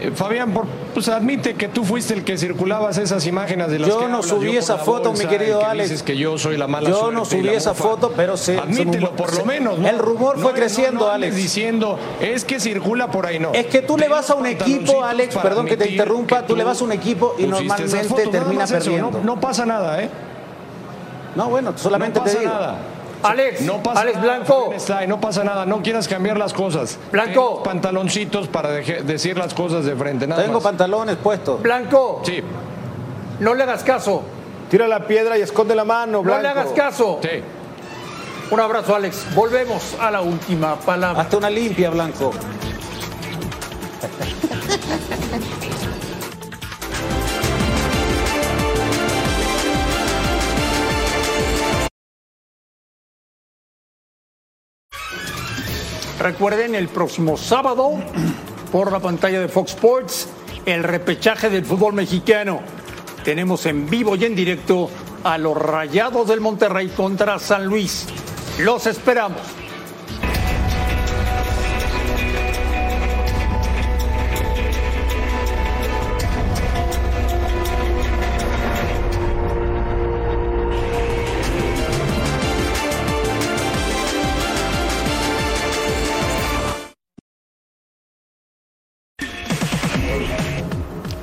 [0.00, 3.88] Eh, Fabián, por, pues admite que tú fuiste el que circulabas esas imágenes de las
[3.88, 5.90] yo que no hablas, subí yo esa foto, bolsa, mi querido que Alex.
[5.90, 8.58] Dices que yo soy la mala Yo no subí esa foto, pero se.
[8.58, 9.78] Admítelo, por se- lo menos.
[9.78, 9.88] ¿no?
[9.88, 11.36] El rumor fue No, creciendo, Alex.
[11.36, 13.52] diciendo, es que circula por ahí, no.
[13.54, 16.56] Es que tú le vas a un equipo, Alex, perdón que te interrumpa, que tú
[16.56, 19.20] le vas a un equipo y normalmente termina eso, perdiendo.
[19.22, 20.10] No, pasa nada, ¿eh?
[21.36, 22.52] No, bueno, solamente no pasa te digo.
[22.52, 22.76] nada.
[23.22, 24.74] Alex, No pasa Alex nada, Blanco.
[25.08, 26.98] No pasa nada, no quieras cambiar las cosas.
[27.12, 27.60] Blanco.
[27.62, 30.62] Ten pantaloncitos para deje- decir las cosas de frente, nada Tengo más.
[30.64, 31.60] pantalones puestos.
[31.62, 32.42] Blanco, Sí,
[33.40, 34.22] no le hagas caso.
[34.70, 36.42] Tira la piedra y esconde la mano, No Blanco.
[36.42, 37.18] le hagas caso.
[37.22, 37.28] sí.
[38.50, 39.26] Un abrazo, Alex.
[39.34, 41.20] Volvemos a la última palabra.
[41.22, 42.30] Hasta una limpia, Blanco.
[56.28, 57.92] Recuerden el próximo sábado
[58.70, 60.28] por la pantalla de Fox Sports
[60.66, 62.60] el repechaje del fútbol mexicano.
[63.24, 64.90] Tenemos en vivo y en directo
[65.24, 68.08] a los Rayados del Monterrey contra San Luis.
[68.58, 69.40] Los esperamos.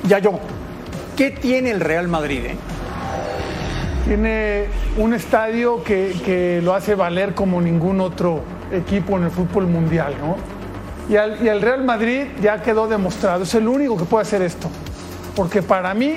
[0.08, 0.38] Ya yo,
[1.16, 2.44] ¿qué tiene el Real Madrid?
[2.46, 2.56] eh?
[4.06, 4.66] Tiene
[4.98, 10.14] un estadio que, que lo hace valer como ningún otro equipo en el fútbol mundial,
[10.20, 10.36] ¿no?
[11.12, 14.42] Y al, y al Real Madrid ya quedó demostrado, es el único que puede hacer
[14.42, 14.68] esto.
[15.34, 16.16] Porque para mí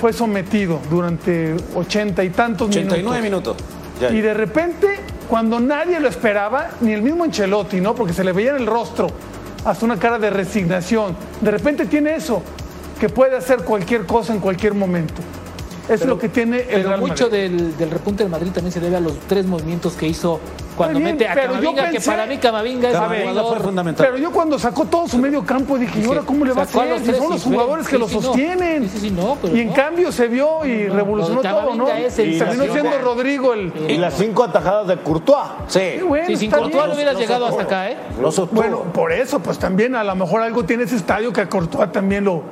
[0.00, 3.56] fue sometido durante ochenta y tantos 89 minutos.
[4.00, 4.10] Ya.
[4.10, 4.86] y de repente,
[5.28, 7.94] cuando nadie lo esperaba, ni el mismo Ancelotti, ¿no?
[7.94, 9.08] Porque se le veía en el rostro
[9.64, 11.16] hasta una cara de resignación.
[11.40, 12.42] De repente tiene eso,
[12.98, 15.22] que puede hacer cualquier cosa en cualquier momento.
[15.88, 17.50] Es lo que tiene el Pero Real mucho Madrid.
[17.50, 20.38] del, del repunte del Madrid también se debe a los tres movimientos que hizo
[20.76, 24.06] cuando bien, mete a pero yo que para mí Camavinga es un Camavinga fue fundamental.
[24.06, 26.64] Pero yo cuando sacó todo su medio campo dije, ¿y ahora cómo le va a
[26.64, 26.88] hacer?
[26.88, 28.88] los Si tres son los jugadores que sí, lo sostienen.
[28.88, 29.74] Sí, sí, no, pero y en no.
[29.74, 31.86] cambio se vio y No, revolucionó todo, ¿no?
[31.88, 33.72] Y terminó siendo Rodrigo el...
[33.88, 35.48] Y las cinco atajadas de Courtois.
[35.66, 36.00] Sí.
[36.06, 37.96] Bueno, Sí, sin Courtois no hubieras llegado hasta acá, ¿eh?
[38.52, 41.90] Bueno, por eso, pues también a lo mejor algo tiene ese estadio que a Courtois
[41.90, 42.42] también lo,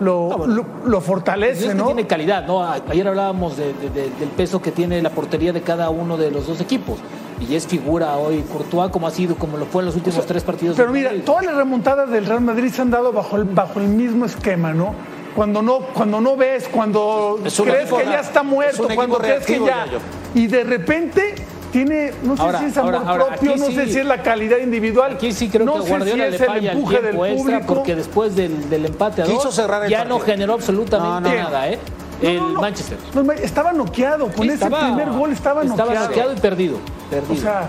[0.00, 1.86] lo, lo, lo Es fortalece, ¿no?
[1.86, 2.62] tiene calidad, ¿no?
[2.62, 6.30] Ayer hablábamos de- de- de- del peso que tiene la portería de cada uno de
[6.30, 6.98] los dos equipos.
[7.40, 10.42] Y es figura hoy Courtois como ha sido, como lo fue en los últimos tres
[10.42, 10.76] partidos.
[10.76, 13.88] Pero mira, todas las remontadas del Real Madrid se han dado bajo el, bajo el
[13.88, 14.94] mismo esquema, ¿no?
[15.34, 19.60] Cuando no, cuando no ves, cuando crees que ya está es muerto, cuando crees que
[19.60, 19.86] ya.
[20.34, 21.34] Y de repente
[21.72, 24.06] tiene, no sé Ahora, si es amor ahora, ahora, propio, no sí- sé si es
[24.06, 25.12] la calidad individual.
[25.14, 27.74] Aquí sí creo no que Guardiola si le es el falla el empuje del público.
[27.74, 31.34] porque después del, del empate a Quiso dos cerrar el ya no generó absolutamente No,
[31.36, 31.42] no.
[31.44, 31.78] nada, ¿eh?
[32.22, 32.60] El no, no.
[32.62, 32.96] Manchester.
[33.42, 36.08] Estaba noqueado, con ese estaba- primer gol estaba noqueado.
[36.08, 36.78] noqueado y perdido.
[37.10, 37.34] perdido.
[37.34, 37.68] O sea,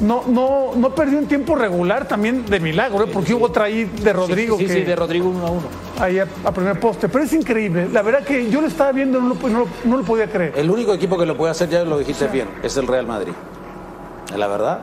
[0.00, 3.10] no, no, no perdió en tiempo regular también de milagro, ¿eh?
[3.12, 5.62] porque hubo otra ahí de Rodrigo Sí, sí, que sí, de Rodrigo uno a uno.
[5.98, 7.08] ahí a, a primer poste.
[7.08, 7.88] Pero es increíble.
[7.92, 10.30] La verdad que yo lo estaba viendo y no lo, no lo- no lo podía
[10.30, 10.52] creer.
[10.56, 13.32] El único equipo que lo puede hacer, ya lo dijiste bien, es el Real Madrid.
[14.36, 14.80] La verdad,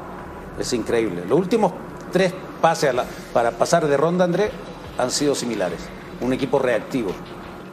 [0.59, 1.23] es increíble.
[1.27, 1.73] Los últimos
[2.11, 4.51] tres pases a la- para pasar de ronda, André,
[4.97, 5.79] han sido similares.
[6.21, 7.11] Un equipo reactivo,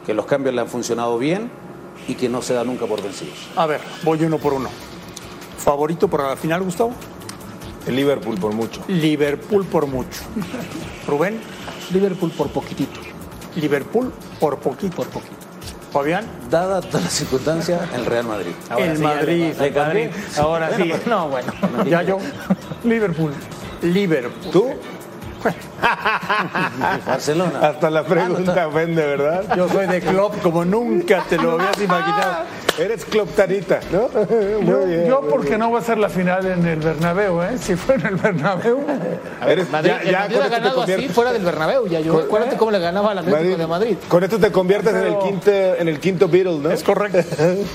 [0.05, 1.49] que los cambios le han funcionado bien
[2.07, 3.49] y que no se da nunca por vencidos.
[3.55, 4.69] A ver, voy uno por uno.
[5.57, 6.91] ¿Favorito para la final, Gustavo?
[7.87, 8.81] El Liverpool por mucho.
[8.87, 10.21] Liverpool por mucho.
[11.07, 11.39] Rubén,
[11.91, 12.99] Liverpool por poquitito.
[13.55, 14.95] Liverpool por poquito.
[14.95, 15.35] Por poquito.
[15.91, 18.51] Fabián, Dada todas las circunstancias, el Real Madrid.
[18.77, 19.53] el Madrid.
[19.59, 20.09] ¿Le cambié?
[20.37, 20.91] Ahora sí.
[21.05, 21.51] No, bueno.
[21.85, 22.17] Ya yo.
[22.83, 23.33] Liverpool.
[23.81, 24.51] Liverpool.
[24.51, 24.69] ¿Tú?
[27.05, 27.59] Barcelona.
[27.61, 29.55] Hasta la pregunta ofende, ¿verdad?
[29.57, 32.43] Yo soy de club como nunca te lo habías imaginado.
[32.79, 33.05] Eres.
[33.11, 35.05] Muy Yo, bien.
[35.07, 37.57] yo muy porque no va a ser la final en el Bernabéu, ¿eh?
[37.59, 38.79] Si fue en el Bernabéu.
[39.47, 41.87] Eres, Madrid, ya, el ya Madrid ha ganado así fuera del Bernabéu.
[41.87, 42.17] Ya yo.
[42.17, 43.97] Acuérdate cómo le ganaba al Atlético de Madrid.
[44.07, 46.71] Con esto te conviertes en el quinto, en el quinto Beatle, ¿no?
[46.71, 47.19] Es correcto.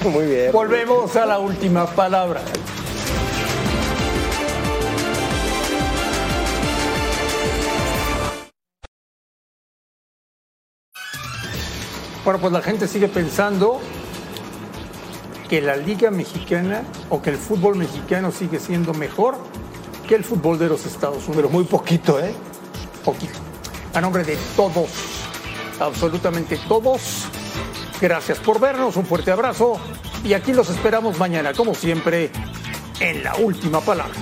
[0.11, 0.53] Muy bien.
[0.53, 2.40] Volvemos a la última palabra.
[12.24, 13.80] Bueno, pues la gente sigue pensando
[15.49, 19.36] que la liga mexicana o que el fútbol mexicano sigue siendo mejor
[20.07, 21.36] que el fútbol de los Estados Unidos.
[21.36, 22.34] Pero muy poquito, ¿eh?
[23.05, 23.38] poquito.
[23.94, 24.90] A nombre de todos,
[25.80, 27.26] absolutamente todos,
[28.01, 29.80] gracias por vernos, un fuerte abrazo
[30.24, 32.30] y aquí los esperamos mañana, como siempre,
[33.01, 34.14] en la última palabra.